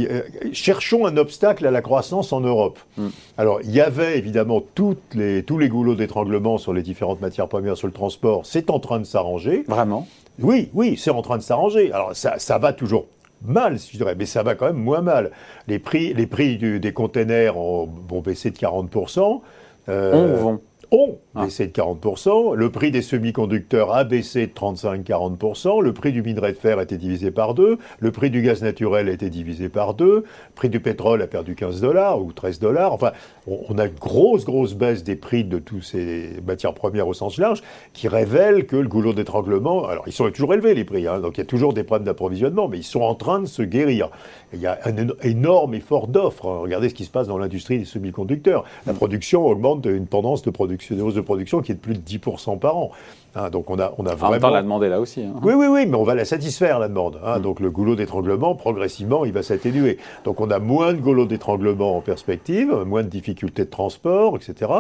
cherchons 0.54 1.06
un 1.06 1.18
obstacle 1.18 1.66
à 1.66 1.72
la 1.72 1.82
croissance 1.82 2.34
en 2.34 2.42
Europe. 2.42 2.80
Hmm. 2.98 3.08
Alors, 3.38 3.60
il 3.64 3.72
y 3.72 3.82
avait 3.82 4.18
évidemment 4.18 4.64
toutes 4.76 5.14
les, 5.14 5.44
tous 5.44 5.58
les 5.58 5.70
goulots 5.70 5.96
d'étranglement 5.96 6.58
sur 6.58 6.74
les 6.74 6.82
différentes 6.82 7.22
matières 7.22 7.48
premières, 7.48 7.78
sur 7.78 7.88
le 7.88 7.94
transport, 7.94 8.46
c'est 8.46 8.70
en 8.70 8.80
train 8.80 9.00
de 9.00 9.06
s'arranger. 9.06 9.64
Vraiment? 9.68 10.08
Oui, 10.42 10.70
oui, 10.74 10.98
c'est 10.98 11.10
en 11.10 11.22
train 11.22 11.38
de 11.38 11.44
s'arranger. 11.44 11.92
Alors 11.92 12.16
ça, 12.16 12.38
ça 12.38 12.58
va 12.58 12.74
toujours 12.74 13.06
mal, 13.42 13.78
je 13.78 13.98
dirais, 13.98 14.16
mais 14.18 14.26
ça 14.26 14.44
va 14.44 14.56
quand 14.56 14.66
même 14.66 14.78
moins 14.78 15.02
mal. 15.02 15.32
Les 15.68 15.80
prix, 15.80 16.14
les 16.14 16.28
prix 16.28 16.58
des 16.58 16.94
containers 16.94 17.58
ont, 17.58 17.88
baissé 18.24 18.52
de 18.52 18.58
40%. 18.58 19.42
Euh, 19.90 20.42
ont 20.44 20.60
ah. 20.92 21.27
Baissé 21.38 21.68
de 21.68 21.72
40%, 21.72 22.56
le 22.56 22.70
prix 22.70 22.92
des 22.92 23.02
semi-conducteurs 23.02 23.94
a 23.94 24.04
baissé 24.04 24.48
de 24.48 24.52
35-40%, 24.52 25.82
le 25.82 25.94
prix 25.94 26.12
du 26.12 26.22
minerai 26.22 26.52
de 26.52 26.58
fer 26.58 26.80
a 26.80 26.84
été 26.84 26.98
divisé 26.98 27.32
par 27.32 27.54
deux, 27.54 27.78
le 28.00 28.12
prix 28.12 28.30
du 28.30 28.42
gaz 28.42 28.62
naturel 28.62 29.10
a 29.10 29.12
été 29.12 29.30
divisé 29.30 29.70
par 29.70 29.94
deux, 29.94 30.18
le 30.18 30.56
prix 30.56 30.70
du 30.70 30.80
pétrole 30.80 31.22
a 31.22 31.28
perdu 31.28 31.56
15 31.56 31.82
dollars 31.82 32.22
ou 32.22 32.32
13 32.32 32.60
dollars. 32.60 32.94
Enfin, 32.94 33.12
on, 33.48 33.78
a 33.78 33.86
une 33.86 33.94
grosse, 33.94 34.46
grosse 34.46 34.74
baisse 34.74 35.04
des 35.04 35.16
prix 35.16 35.44
de 35.44 35.60
toutes 35.60 35.84
ces 35.84 36.42
matières 36.46 36.74
premières 36.74 37.08
au 37.08 37.14
sens 37.14 37.38
large 37.38 37.62
qui 37.94 38.08
révèle 38.08 38.66
que 38.66 38.76
le 38.76 38.88
goulot 38.88 39.14
d'étranglement, 39.14 39.88
alors 39.88 40.04
ils 40.08 40.14
sont 40.14 40.30
toujours 40.32 40.54
élevés 40.54 40.74
les 40.74 40.86
prix, 40.86 41.08
hein, 41.08 41.20
donc 41.20 41.38
il 41.38 41.42
y 41.42 41.44
a 41.44 41.46
toujours 41.46 41.74
des 41.74 41.84
problèmes 41.84 42.06
d'approvisionnement, 42.06 42.68
mais 42.68 42.78
ils 42.78 42.84
sont 42.84 43.02
en 43.02 43.16
train 43.16 43.40
de 43.40 43.46
se 43.46 43.62
guérir. 43.62 44.10
il 44.54 44.60
y 44.60 44.68
a 44.68 44.80
un 44.86 44.96
énorme 45.22 45.74
effort 45.74 46.08
d'offre. 46.08 46.46
Regardez 46.46 46.90
ce 46.90 46.94
qui 46.94 47.06
se 47.06 47.12
passe 47.12 47.28
dans 47.28 47.38
l'industrie 47.38 47.80
des 47.80 47.86
semi-conducteurs. 47.86 48.64
La 48.86 48.94
production 48.94 49.46
augmente 49.46 49.86
une 49.86 50.08
tendance 50.08 50.42
de 50.42 50.50
production 50.50 50.96
de 50.96 51.22
production 51.28 51.62
qui 51.62 51.72
est 51.72 51.76
de 51.76 51.80
plus 51.80 51.94
de 51.94 52.00
10% 52.00 52.58
par 52.58 52.78
an. 52.78 52.92
Hein, 53.36 53.50
donc 53.52 53.70
on 53.70 53.78
a, 53.78 53.94
on 53.98 54.06
a 54.06 54.16
vraiment... 54.16 54.28
En 54.28 54.32
même 54.32 54.42
temps, 54.42 54.50
la 54.50 54.64
demande 54.64 54.84
est 54.84 54.90
là 54.90 55.00
aussi. 55.00 55.22
Hein. 55.22 55.34
Oui, 55.44 55.54
oui, 55.54 55.68
oui, 55.68 55.86
mais 55.86 55.96
on 55.96 56.04
va 56.04 56.16
la 56.16 56.26
satisfaire, 56.26 56.80
la 56.80 56.88
demande. 56.88 57.20
Hein. 57.24 57.38
Mm. 57.38 57.42
Donc 57.44 57.60
le 57.60 57.70
goulot 57.70 57.96
d'étranglement, 57.96 58.56
progressivement, 58.56 59.26
il 59.26 59.34
va 59.34 59.44
s'atténuer. 59.44 59.98
Donc 60.24 60.42
on 60.42 60.50
a 60.50 60.58
moins 60.60 60.94
de 60.94 61.00
goulot 61.00 61.26
d'étranglement 61.26 61.98
en 61.98 62.02
perspective, 62.02 62.74
moins 62.86 63.04
de 63.04 63.10
difficultés 63.10 63.66
de 63.66 63.70
transport, 63.70 64.38
etc. 64.38 64.72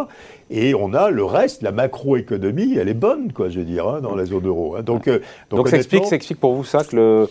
Et 0.49 0.73
on 0.73 0.93
a 0.93 1.12
le 1.12 1.23
reste, 1.23 1.62
la 1.62 1.71
macroéconomie, 1.71 2.77
elle 2.77 2.89
est 2.89 2.95
bonne, 2.95 3.31
quoi, 3.31 3.49
je 3.49 3.60
veux 3.60 3.65
dire, 3.65 4.01
dans 4.01 4.15
la 4.15 4.25
zone 4.25 4.47
euro. 4.47 4.81
Donc, 4.81 5.07
euh, 5.07 5.19
donc, 5.49 5.60
donc 5.60 5.67
ça, 5.69 5.77
explique, 5.77 6.05
ça 6.05 6.15
explique 6.15 6.39
pour 6.39 6.53
vous 6.53 6.63
ça 6.63 6.83
que 6.83 6.95
le 6.95 7.29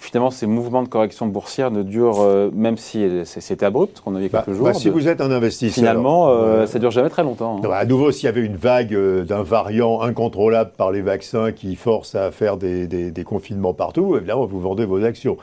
finalement, 0.00 0.30
ces 0.30 0.46
mouvements 0.46 0.82
de 0.82 0.88
correction 0.88 1.26
boursière 1.26 1.70
ne 1.70 1.82
durent, 1.82 2.20
euh, 2.20 2.50
même 2.52 2.76
si 2.76 3.06
c'était 3.24 3.66
abrupt, 3.66 4.00
qu'on 4.00 4.16
avait 4.16 4.28
bah, 4.28 4.42
quelques 4.44 4.56
jours. 4.56 4.66
Bah, 4.66 4.74
si 4.74 4.88
vous 4.88 5.08
êtes 5.08 5.20
un 5.20 5.30
investisseur. 5.30 5.74
Finalement, 5.74 6.30
euh, 6.30 6.66
ça 6.66 6.78
dure 6.78 6.90
jamais 6.90 7.10
très 7.10 7.22
longtemps. 7.22 7.58
Hein. 7.58 7.68
Bah, 7.68 7.76
à 7.76 7.84
nouveau, 7.84 8.10
s'il 8.10 8.24
y 8.24 8.28
avait 8.28 8.44
une 8.44 8.56
vague 8.56 8.94
euh, 8.94 9.24
d'un 9.24 9.42
variant 9.42 10.00
incontrôlable 10.00 10.72
par 10.76 10.90
les 10.90 11.02
vaccins 11.02 11.52
qui 11.52 11.76
force 11.76 12.14
à 12.14 12.30
faire 12.30 12.56
des, 12.56 12.86
des 12.86 13.24
confinements 13.24 13.74
partout, 13.74 14.16
évidemment, 14.16 14.46
vous 14.46 14.60
vendez 14.60 14.84
vos 14.84 15.04
actions. 15.04 15.36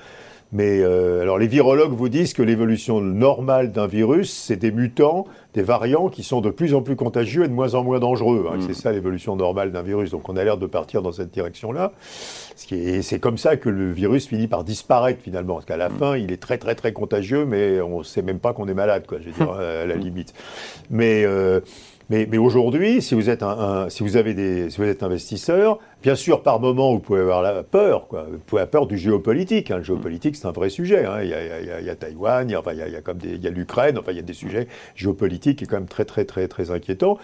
Mais 0.54 0.80
euh, 0.82 1.22
alors 1.22 1.38
les 1.38 1.48
virologues 1.48 1.92
vous 1.92 2.08
disent 2.08 2.34
que 2.34 2.42
l'évolution 2.42 3.02
normale 3.02 3.72
d'un 3.72 3.88
virus, 3.88 4.32
c'est 4.32 4.56
des 4.56 4.72
mutants, 4.72 5.26
des 5.54 5.62
variants 5.62 6.08
qui 6.08 6.24
sont 6.24 6.40
de 6.40 6.50
plus 6.50 6.74
en 6.74 6.82
plus 6.82 6.96
contagieux 6.96 7.44
et 7.44 7.48
de 7.50 7.54
moins 7.54 7.76
en 7.76 7.84
moins 7.84 8.00
dangereux. 8.00 8.48
Hein, 8.50 8.58
mm. 8.58 8.62
C'est 8.68 8.74
ça 8.74 8.92
l'évolution 8.92 9.36
normale 9.36 9.72
d'un 9.72 9.82
virus. 9.82 10.12
Donc 10.12 10.30
on 10.30 10.38
a 10.38 10.44
l'air 10.44 10.58
de 10.58 10.66
partir 10.66 11.02
dans 11.02 11.12
cette 11.12 11.32
direction-là. 11.32 11.92
Et 12.72 13.02
c'est 13.02 13.20
comme 13.20 13.38
ça 13.38 13.58
que 13.58 13.70
le 13.70 13.92
virus 13.92 14.28
finit 14.28 14.48
par 14.48 14.64
disparaître 14.64 15.22
finalement. 15.22 15.56
Parce 15.56 15.66
qu'à 15.66 15.78
la 15.78 15.90
mm. 15.90 15.98
fin, 15.98 16.18
il 16.18 16.32
est 16.32 16.42
très 16.42 16.58
très 16.58 16.76
très 16.76 16.94
contagieux, 16.94 17.46
mais 17.46 17.82
on 17.82 18.00
ne 18.00 18.04
sait 18.04 18.22
même 18.22 18.40
pas 18.40 18.54
qu'on 18.54 18.68
est 18.70 18.74
malade, 18.74 19.06
quoi, 19.06 19.18
je 19.20 19.26
veux 19.26 19.34
dire, 19.34 19.52
à 19.60 19.86
la 19.86 19.96
limite. 19.96 20.34
Mais... 20.90 21.26
Euh, 21.26 21.60
mais, 22.10 22.38
aujourd'hui, 22.38 23.02
si 23.02 23.16
vous 23.16 23.30
êtes 23.30 23.44
un, 23.44 23.90
si 23.90 24.02
vous 24.02 24.16
avez 24.16 24.34
des, 24.34 24.70
si 24.70 24.78
vous 24.78 24.88
êtes 24.88 25.04
investisseur, 25.04 25.80
bien 26.02 26.16
sûr, 26.16 26.42
par 26.42 26.62
moment, 26.62 26.94
vous 26.94 27.00
pouvez 27.00 27.20
avoir 27.20 27.42
la 27.42 27.64
peur, 27.64 28.08
quoi. 28.08 28.28
Vous 28.32 28.38
pouvez 28.38 28.62
avoir 28.62 28.72
peur 28.72 28.88
du 28.88 28.98
géopolitique. 28.98 29.72
Hein. 29.72 29.78
Le 29.78 29.84
géopolitique, 29.84 30.38
c'est 30.38 30.48
un 30.48 30.52
vrai 30.52 30.70
sujet. 30.70 31.06
Hein. 31.06 31.22
Il, 31.22 31.30
y 31.30 31.34
a, 31.34 31.82
il, 31.82 31.96
Taïwan, 31.98 32.48
il 32.48 32.54
y 32.54 32.56
a, 32.56 32.60
enfin, 32.60 32.72
il 32.72 32.80
y 32.80 32.96
a, 32.96 33.02
comme 33.02 33.18
il 33.24 33.44
y 33.44 33.48
a 33.48 33.50
l'Ukraine. 33.50 33.98
Enfin, 33.98 34.12
il 34.14 34.18
y 34.18 34.22
a 34.22 34.24
des 34.24 34.34
sujets 34.34 34.68
géopolitiques 34.96 35.60
qui 35.60 35.66
sont 35.66 35.72
quand 35.72 35.78
même 35.78 35.90
très, 35.90 36.06
très, 36.06 36.24
très, 36.24 36.48
très 36.48 36.72
inquiétants. 36.72 37.18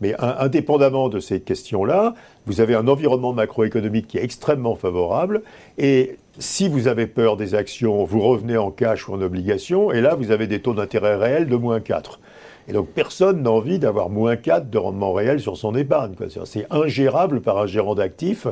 Mais 0.00 0.16
indépendamment 0.18 1.08
de 1.08 1.20
ces 1.20 1.40
questions-là, 1.40 2.14
vous 2.46 2.60
avez 2.60 2.74
un 2.74 2.88
environnement 2.88 3.32
macroéconomique 3.32 4.08
qui 4.08 4.18
est 4.18 4.24
extrêmement 4.24 4.74
favorable. 4.74 5.42
Et 5.78 6.16
si 6.40 6.68
vous 6.68 6.88
avez 6.88 7.06
peur 7.06 7.36
des 7.36 7.54
actions, 7.54 8.02
vous 8.02 8.20
revenez 8.20 8.56
en 8.56 8.72
cash 8.72 9.08
ou 9.08 9.14
en 9.14 9.22
obligation. 9.22 9.92
Et 9.92 10.00
là, 10.00 10.16
vous 10.16 10.32
avez 10.32 10.48
des 10.48 10.60
taux 10.60 10.74
d'intérêt 10.74 11.14
réels 11.14 11.46
de 11.46 11.56
moins 11.56 11.78
4. 11.78 12.18
Et 12.68 12.72
donc 12.72 12.88
personne 12.88 13.42
n'a 13.42 13.50
envie 13.50 13.78
d'avoir 13.78 14.10
moins 14.10 14.36
4 14.36 14.70
de 14.70 14.78
rendement 14.78 15.12
réel 15.12 15.40
sur 15.40 15.56
son 15.56 15.74
épargne. 15.74 16.12
C'est 16.44 16.66
ingérable 16.70 17.40
par 17.40 17.58
un 17.58 17.66
gérant 17.66 17.94
d'actifs 17.94 18.46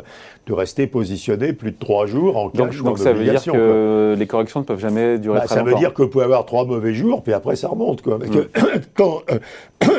de 0.46 0.52
rester 0.52 0.86
positionné 0.86 1.52
plus 1.52 1.72
de 1.72 1.78
3 1.78 2.06
jours 2.06 2.36
en 2.36 2.48
cash 2.48 2.76
donc, 2.78 2.84
donc 2.84 2.98
ça 2.98 3.12
veut 3.12 3.24
dire 3.24 3.42
que 3.42 4.14
les 4.18 4.26
corrections 4.26 4.60
ne 4.60 4.64
peuvent 4.64 4.80
jamais 4.80 5.18
durer 5.18 5.40
bah, 5.40 5.46
très 5.46 5.56
longtemps. 5.56 5.70
Ça 5.70 5.74
veut 5.74 5.78
dire 5.78 5.94
que 5.94 6.02
vous 6.02 6.08
pouvez 6.08 6.24
avoir 6.24 6.44
3 6.44 6.66
mauvais 6.66 6.94
jours, 6.94 7.22
puis 7.22 7.32
après 7.32 7.56
ça 7.56 7.68
remonte. 7.68 8.02
Quoi. 8.02 8.18
Hmm. 8.18 8.46
quand, 8.94 9.22
euh, 9.30 9.38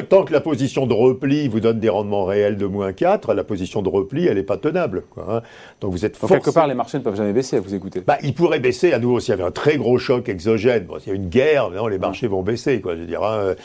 tant 0.10 0.23
que 0.23 0.34
la 0.34 0.41
position 0.41 0.86
de 0.86 0.93
repli 0.93 1.47
vous 1.47 1.60
donne 1.60 1.80
des 1.80 1.89
rendements 1.89 2.26
réels 2.26 2.58
de 2.58 2.65
moins 2.65 2.93
4, 2.93 3.34
la 3.34 3.43
position 3.43 3.82
de 3.82 3.89
repli, 3.89 4.28
elle 4.28 4.36
n'est 4.36 4.43
pas 4.43 4.58
tenable. 4.58 5.04
Quoi, 5.10 5.26
hein. 5.30 5.41
Donc 5.82 5.91
vous 5.91 6.06
êtes 6.06 6.17
forcé... 6.17 6.36
quelque 6.36 6.52
part, 6.52 6.67
les 6.67 6.73
marchés 6.73 6.97
ne 6.97 7.04
peuvent 7.04 7.15
jamais 7.15 7.34
baisser, 7.34 7.60
vous 7.60 7.73
écoutez. 7.73 8.02
Bah, 8.02 8.17
ils 8.23 8.34
pourraient 8.34 8.60
baisser 8.60 8.93
à 8.93 8.99
nouveau 8.99 9.19
s'il 9.19 9.32
y 9.32 9.34
avait 9.34 9.43
un 9.43 9.52
très 9.52 9.78
gros 9.78 9.97
choc 9.97 10.30
exogène. 10.30 10.88
s'il 10.99 11.10
y 11.10 11.12
a 11.12 11.15
une 11.15 11.30
guerre, 11.30 11.69
non, 11.71 11.88
les 11.88 11.99
marchés 11.99 12.28
vont 12.28 12.43
baisser. 12.43 12.82
Quoi, 12.82 12.95
je 12.95 13.02
veux 13.02 13.08
dire, 13.08 13.23
hein. 13.23 13.38
euh, 13.38 13.56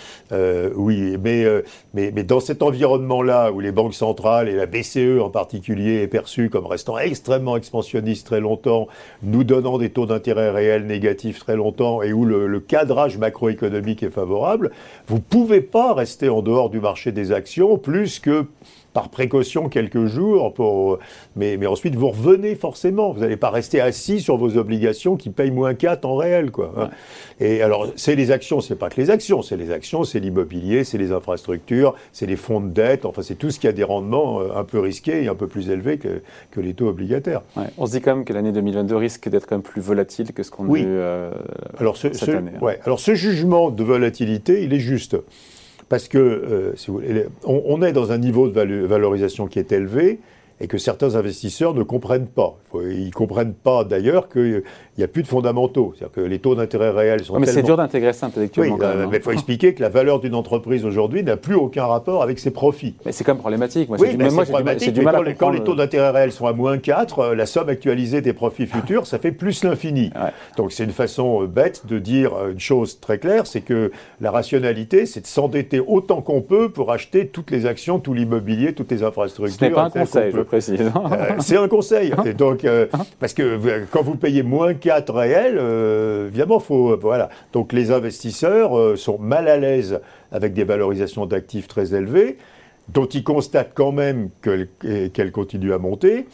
oui, 0.74 1.16
mais, 1.22 1.44
euh, 1.44 1.62
mais, 1.94 2.12
mais 2.14 2.22
dans 2.22 2.40
cet 2.40 2.62
environnement-là, 2.62 3.52
où 3.52 3.60
les 3.60 3.72
banques 3.72 3.94
centrales 3.94 4.48
et 4.48 4.54
la 4.54 4.66
BCE 4.66 5.20
en 5.20 5.30
particulier 5.30 6.02
est 6.02 6.08
perçue 6.08 6.50
comme 6.50 6.66
restant 6.66 6.98
extrêmement 6.98 7.56
expansionniste 7.56 8.26
très 8.26 8.40
longtemps, 8.40 8.88
nous 9.22 9.44
donnant 9.44 9.78
des 9.78 9.90
taux 9.90 10.06
d'intérêt 10.06 10.50
réels 10.50 10.86
négatifs 10.86 11.38
très 11.38 11.56
longtemps, 11.56 12.02
et 12.02 12.12
où 12.12 12.24
le, 12.24 12.46
le 12.46 12.60
cadrage 12.60 13.18
macroéconomique 13.18 14.02
est 14.02 14.10
favorable, 14.10 14.70
vous 15.06 15.16
ne 15.16 15.22
pouvez 15.22 15.60
pas 15.60 15.94
rester 15.94 16.28
en 16.28 16.42
dehors 16.42 16.70
du 16.70 16.80
marché 16.80 17.12
des 17.12 17.32
actions 17.32 17.78
plus 17.78 18.18
que 18.18 18.46
par 18.98 19.10
précaution 19.10 19.68
quelques 19.68 20.06
jours, 20.06 20.52
pour, 20.52 20.98
mais, 21.36 21.56
mais 21.56 21.68
ensuite 21.68 21.94
vous 21.94 22.08
revenez 22.08 22.56
forcément. 22.56 23.12
Vous 23.12 23.20
n'allez 23.20 23.36
pas 23.36 23.50
rester 23.50 23.80
assis 23.80 24.18
sur 24.18 24.36
vos 24.36 24.56
obligations 24.56 25.16
qui 25.16 25.30
payent 25.30 25.52
moins 25.52 25.74
4 25.74 26.04
en 26.04 26.16
réel. 26.16 26.50
Quoi, 26.50 26.72
hein. 26.76 26.90
Et 27.38 27.62
alors, 27.62 27.86
c'est 27.94 28.16
les 28.16 28.32
actions, 28.32 28.60
c'est 28.60 28.74
pas 28.74 28.90
que 28.90 29.00
les 29.00 29.10
actions, 29.10 29.40
c'est 29.40 29.56
les 29.56 29.70
actions, 29.70 30.02
c'est 30.02 30.18
l'immobilier, 30.18 30.82
c'est 30.82 30.98
les 30.98 31.12
infrastructures, 31.12 31.94
c'est 32.12 32.26
les 32.26 32.34
fonds 32.34 32.60
de 32.60 32.70
dette, 32.70 33.06
enfin 33.06 33.22
c'est 33.22 33.36
tout 33.36 33.50
ce 33.50 33.60
qui 33.60 33.68
a 33.68 33.72
des 33.72 33.84
rendements 33.84 34.40
euh, 34.40 34.48
un 34.56 34.64
peu 34.64 34.80
risqués 34.80 35.22
et 35.22 35.28
un 35.28 35.36
peu 35.36 35.46
plus 35.46 35.70
élevés 35.70 35.98
que, 35.98 36.20
que 36.50 36.60
les 36.60 36.74
taux 36.74 36.88
obligataires. 36.88 37.42
On 37.76 37.86
se 37.86 37.92
dit 37.92 38.00
quand 38.00 38.16
même 38.16 38.24
que 38.24 38.32
l'année 38.32 38.50
2022 38.50 38.96
risque 38.96 39.28
d'être 39.28 39.46
quand 39.46 39.54
même 39.54 39.62
plus 39.62 39.80
volatile 39.80 40.32
que 40.32 40.42
ce 40.42 40.50
qu'on 40.50 40.74
a 40.74 40.76
eu 40.76 40.84
euh, 40.84 41.30
alors 41.78 41.96
ce, 41.96 42.12
cette 42.12 42.30
année. 42.30 42.50
Hein. 42.56 42.64
Ouais. 42.64 42.80
Alors 42.84 42.98
ce 42.98 43.14
jugement 43.14 43.70
de 43.70 43.84
volatilité, 43.84 44.64
il 44.64 44.72
est 44.72 44.80
juste. 44.80 45.16
Parce 45.88 46.08
que, 46.08 46.18
euh, 46.18 46.76
si 46.76 46.88
vous 46.88 46.98
voulez, 46.98 47.26
on, 47.44 47.80
est 47.82 47.92
dans 47.92 48.12
un 48.12 48.18
niveau 48.18 48.48
de 48.48 48.84
valorisation 48.84 49.46
qui 49.46 49.58
est 49.58 49.72
élevé 49.72 50.20
et 50.60 50.66
que 50.66 50.78
certains 50.78 51.14
investisseurs 51.14 51.74
ne 51.74 51.82
comprennent 51.82 52.28
pas. 52.28 52.56
Ils 52.74 53.06
ne 53.06 53.10
comprennent 53.10 53.54
pas 53.54 53.84
d'ailleurs 53.84 54.28
qu'il 54.28 54.62
n'y 54.96 55.04
a 55.04 55.08
plus 55.08 55.22
de 55.22 55.28
fondamentaux. 55.28 55.94
C'est-à-dire 55.96 56.14
que 56.14 56.20
les 56.20 56.38
taux 56.38 56.54
d'intérêt 56.54 56.90
réels 56.90 57.24
sont. 57.24 57.38
mais 57.38 57.46
c'est 57.46 57.62
dur 57.62 57.76
d'intégrer 57.76 58.12
ça 58.12 58.26
intellectuellement. 58.26 58.76
Oui, 58.76 58.84
euh, 58.84 59.06
mais 59.10 59.18
il 59.18 59.22
faut 59.22 59.32
expliquer 59.32 59.74
que 59.74 59.82
la 59.82 59.88
valeur 59.88 60.20
d'une 60.20 60.34
entreprise 60.34 60.84
aujourd'hui 60.84 61.22
n'a 61.22 61.36
plus 61.36 61.54
aucun 61.54 61.86
rapport 61.86 62.22
avec 62.22 62.38
ses 62.38 62.50
profits. 62.50 62.94
Mais 63.06 63.12
c'est 63.12 63.24
quand 63.24 63.32
même 63.32 63.40
problématique. 63.40 63.88
Moi, 63.88 63.98
oui, 64.00 64.16
mais 64.18 64.30
c'est 64.30 64.44
problématique. 64.44 64.92
Du 64.92 65.02
mal, 65.02 65.36
quand, 65.36 65.50
les 65.50 65.60
taux 65.60 65.74
d'intérêt 65.74 66.10
réels 66.10 66.32
sont 66.32 66.46
à 66.46 66.52
moins 66.52 66.78
4, 66.78 67.18
euh, 67.18 67.34
la 67.34 67.46
somme 67.46 67.68
actualisée 67.68 68.20
des 68.20 68.32
profits 68.32 68.66
futurs, 68.66 69.06
ça 69.06 69.18
fait 69.18 69.32
plus 69.32 69.64
l'infini. 69.64 70.10
Donc 70.56 70.72
c'est 70.72 70.84
une 70.84 70.90
façon 70.90 71.42
euh, 71.42 71.46
bête 71.46 71.86
de 71.86 71.98
dire 71.98 72.32
une 72.50 72.60
chose 72.60 73.00
très 73.00 73.18
claire 73.18 73.46
c'est 73.46 73.60
que 73.60 73.90
la 74.20 74.30
rationalité, 74.30 75.06
c'est 75.06 75.22
de 75.22 75.26
s'endetter 75.26 75.80
autant 75.80 76.22
qu'on 76.22 76.42
peut 76.42 76.70
pour 76.70 76.92
acheter 76.92 77.28
toutes 77.28 77.50
les 77.50 77.66
actions, 77.66 77.98
tout 77.98 78.14
l'immobilier, 78.14 78.74
toutes 78.74 78.90
les 78.90 79.02
infrastructures. 79.02 79.58
Ce 79.58 79.64
n'est 79.64 79.70
pas 79.70 79.84
un 79.84 79.90
conseil, 79.90 80.32
précise. 80.48 80.80
Euh, 80.80 81.36
c'est 81.38 81.56
un 81.56 81.68
conseil. 81.68 82.12
Et 82.26 82.34
donc, 82.34 82.64
euh, 82.64 82.86
parce 83.20 83.34
que 83.34 83.84
quand 83.90 84.02
vous 84.02 84.16
payez 84.16 84.42
moins 84.42 84.74
4 84.74 85.14
réels, 85.14 85.58
euh, 85.58 86.26
évidemment, 86.28 86.58
faut. 86.58 86.96
Voilà. 86.98 87.28
Donc, 87.52 87.72
les 87.72 87.92
investisseurs 87.92 88.98
sont 88.98 89.18
mal 89.18 89.48
à 89.48 89.56
l'aise 89.56 90.00
avec 90.32 90.54
des 90.54 90.64
valorisations 90.64 91.26
d'actifs 91.26 91.68
très 91.68 91.94
élevées, 91.94 92.38
dont 92.88 93.06
ils 93.06 93.24
constatent 93.24 93.72
quand 93.74 93.92
même 93.92 94.30
qu'elles 94.42 95.32
continuent 95.32 95.72
à 95.72 95.78
monter 95.78 96.26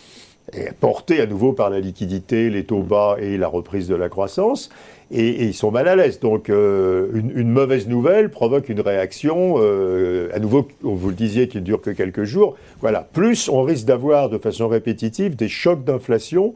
et 0.52 0.70
portées 0.78 1.20
à 1.20 1.26
nouveau 1.26 1.52
par 1.52 1.70
la 1.70 1.80
liquidité, 1.80 2.50
les 2.50 2.64
taux 2.64 2.82
bas 2.82 3.16
et 3.18 3.36
la 3.36 3.48
reprise 3.48 3.88
de 3.88 3.94
la 3.94 4.08
croissance 4.08 4.70
et, 5.10 5.44
ils 5.44 5.54
sont 5.54 5.70
mal 5.70 5.88
à 5.88 5.96
l'aise. 5.96 6.20
Donc 6.20 6.50
euh, 6.50 7.08
une, 7.14 7.50
mauvaise 7.50 7.88
nouvelle 7.88 8.30
provoque 8.30 8.68
une 8.68 8.80
réaction, 8.80 9.56
euh, 9.58 10.28
à 10.32 10.38
nouveau, 10.38 10.68
vous 10.82 11.08
le 11.08 11.14
disiez, 11.14 11.48
qui 11.48 11.58
ne 11.58 11.62
dure 11.62 11.80
que 11.80 11.90
quelques 11.90 12.24
jours. 12.24 12.56
Voilà. 12.80 13.06
Plus 13.12 13.48
on 13.48 13.62
risque 13.62 13.86
d'avoir 13.86 14.28
de 14.28 14.38
façon 14.38 14.68
répétitive 14.68 15.36
des 15.36 15.48
chocs 15.48 15.84
d'inflation 15.84 16.54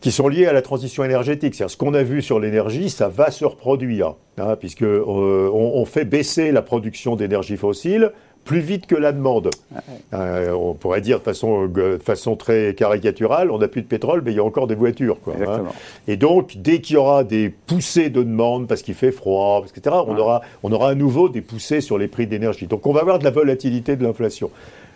qui 0.00 0.12
sont 0.12 0.28
liés 0.28 0.46
à 0.46 0.52
la 0.52 0.62
transition 0.62 1.02
énergétique. 1.02 1.54
C'est-à-dire 1.54 1.72
ce 1.72 1.76
qu'on 1.78 1.94
a 1.94 2.02
vu 2.02 2.20
sur 2.20 2.38
l'énergie, 2.38 2.90
ça 2.90 3.08
va 3.08 3.30
se 3.30 3.44
reproduire, 3.44 4.16
hein, 4.36 4.56
puisque 4.60 4.82
euh, 4.82 5.50
on, 5.50 5.84
fait 5.86 6.04
baisser 6.04 6.52
la 6.52 6.60
production 6.60 7.16
d'énergie 7.16 7.56
fossile 7.56 8.12
plus 8.44 8.60
vite 8.60 8.86
que 8.86 8.94
la 8.94 9.12
demande. 9.12 9.50
Euh, 10.12 10.52
on 10.52 10.74
pourrait 10.74 11.00
dire 11.00 11.18
de 11.18 11.24
façon, 11.24 11.70
euh, 11.76 11.98
façon 11.98 12.36
très 12.36 12.74
caricaturale, 12.74 13.50
on 13.50 13.58
n'a 13.58 13.68
plus 13.68 13.82
de 13.82 13.86
pétrole, 13.86 14.22
mais 14.24 14.32
il 14.32 14.36
y 14.36 14.40
a 14.40 14.44
encore 14.44 14.66
des 14.66 14.74
voitures. 14.74 15.20
Quoi, 15.20 15.34
hein. 15.46 15.64
Et 16.06 16.16
donc, 16.16 16.56
dès 16.56 16.80
qu'il 16.80 16.94
y 16.94 16.96
aura 16.96 17.24
des 17.24 17.48
poussées 17.48 18.10
de 18.10 18.22
demande, 18.22 18.68
parce 18.68 18.82
qu'il 18.82 18.94
fait 18.94 19.12
froid, 19.12 19.64
etc., 19.66 19.96
on, 20.06 20.16
aura, 20.16 20.42
on 20.62 20.72
aura 20.72 20.90
à 20.90 20.94
nouveau 20.94 21.28
des 21.28 21.40
poussées 21.40 21.80
sur 21.80 21.98
les 21.98 22.08
prix 22.08 22.26
d'énergie. 22.26 22.66
Donc, 22.66 22.86
on 22.86 22.92
va 22.92 23.00
avoir 23.00 23.18
de 23.18 23.24
la 23.24 23.30
volatilité 23.30 23.96
de 23.96 24.04
l'inflation. 24.04 24.50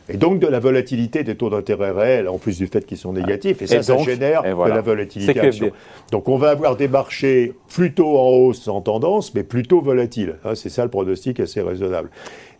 Et 0.08 0.16
donc 0.16 0.38
de 0.38 0.46
la 0.46 0.58
volatilité 0.58 1.22
des 1.22 1.34
taux 1.34 1.50
d'intérêt 1.50 1.90
réels, 1.90 2.28
en 2.28 2.38
plus 2.38 2.58
du 2.58 2.66
fait 2.66 2.86
qu'ils 2.86 2.96
sont 2.96 3.12
négatifs. 3.12 3.62
Et 3.62 3.66
ça, 3.66 3.82
ça 3.82 3.98
génère 3.98 4.42
de 4.42 4.68
la 4.68 4.80
volatilité. 4.80 5.50
Donc 6.10 6.28
on 6.28 6.36
va 6.36 6.50
avoir 6.50 6.76
des 6.76 6.88
marchés 6.88 7.54
plutôt 7.68 8.18
en 8.18 8.28
hausse 8.28 8.68
en 8.68 8.80
tendance, 8.80 9.34
mais 9.34 9.42
plutôt 9.42 9.80
volatiles. 9.80 10.36
Hein, 10.44 10.54
c'est 10.54 10.70
ça 10.70 10.84
le 10.84 10.90
pronostic 10.90 11.40
assez 11.40 11.60
raisonnable. 11.60 12.10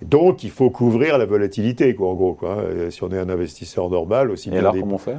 Donc, 0.03 0.45
il 0.45 0.51
faut 0.51 0.71
couvrir 0.71 1.19
la 1.19 1.27
volatilité, 1.27 1.95
quoi, 1.95 2.11
en 2.11 2.15
gros. 2.15 2.35
Quoi. 2.35 2.59
Hein. 2.61 2.91
Si 2.91 3.03
on 3.03 3.11
est 3.11 3.19
un 3.19 3.29
investisseur 3.29 3.91
normal, 3.91 4.31
aussi. 4.31 4.51
Et 4.51 4.59
alors, 4.59 4.75
comment 4.79 4.95
on 4.95 4.99
fait? 4.99 5.17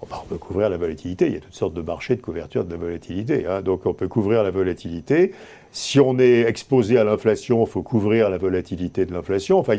On 0.00 0.06
peut 0.28 0.36
couvrir 0.36 0.68
la 0.68 0.76
volatilité. 0.76 1.26
Il 1.26 1.34
y 1.34 1.36
a 1.36 1.40
toutes 1.40 1.54
sortes 1.54 1.74
de 1.74 1.80
marchés 1.82 2.14
de 2.14 2.20
couverture 2.20 2.64
de 2.64 2.70
la 2.70 2.76
volatilité. 2.76 3.46
Hein. 3.46 3.62
Donc, 3.62 3.86
on 3.86 3.94
peut 3.94 4.06
couvrir 4.06 4.42
la 4.42 4.50
volatilité. 4.50 5.32
Si 5.70 6.00
on 6.00 6.18
est 6.18 6.40
exposé 6.40 6.98
à 6.98 7.04
l'inflation, 7.04 7.64
il 7.64 7.68
faut 7.68 7.82
couvrir 7.82 8.30
la 8.30 8.38
volatilité 8.38 9.06
de 9.06 9.12
l'inflation. 9.12 9.58
Enfin, 9.58 9.76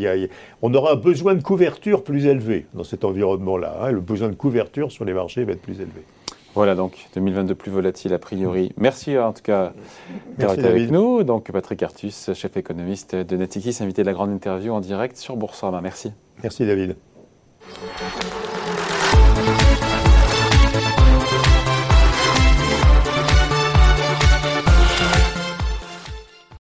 on 0.62 0.74
aura 0.74 0.94
un 0.94 0.96
besoin 0.96 1.36
de 1.36 1.42
couverture 1.42 2.04
plus 2.04 2.26
élevé 2.26 2.66
dans 2.74 2.84
cet 2.84 3.04
environnement-là. 3.04 3.78
Hein. 3.82 3.92
Le 3.92 4.02
besoin 4.02 4.30
de 4.30 4.36
couverture 4.36 4.92
sur 4.92 5.06
les 5.06 5.14
marchés 5.14 5.44
va 5.44 5.54
être 5.54 5.62
plus 5.62 5.76
élevé. 5.76 6.04
Voilà 6.56 6.76
donc 6.76 7.08
2022 7.16 7.56
plus 7.56 7.72
volatile 7.72 8.14
a 8.14 8.20
priori. 8.20 8.72
Merci 8.78 9.18
en 9.18 9.34
tout 9.34 9.44
cas 9.44 9.74
d'avoir 10.38 10.58
été 10.58 10.68
avec 10.68 10.92
nous. 10.92 11.24
Donc 11.24 11.52
Patrick 11.52 11.84
Artus, 11.84 12.32
chef 12.34 12.58
économiste 12.58 13.16
de 13.16 13.38
Netikis, 13.38 13.78
invité 13.82 14.02
de 14.02 14.08
la 14.08 14.14
grande 14.14 14.32
interview 14.32 14.74
en 14.74 14.80
direct 14.80 15.16
sur 15.16 15.38
Boursorama. 15.38 15.82
Merci. 15.82 16.12
Merci 16.42 16.66
David. 16.66 16.96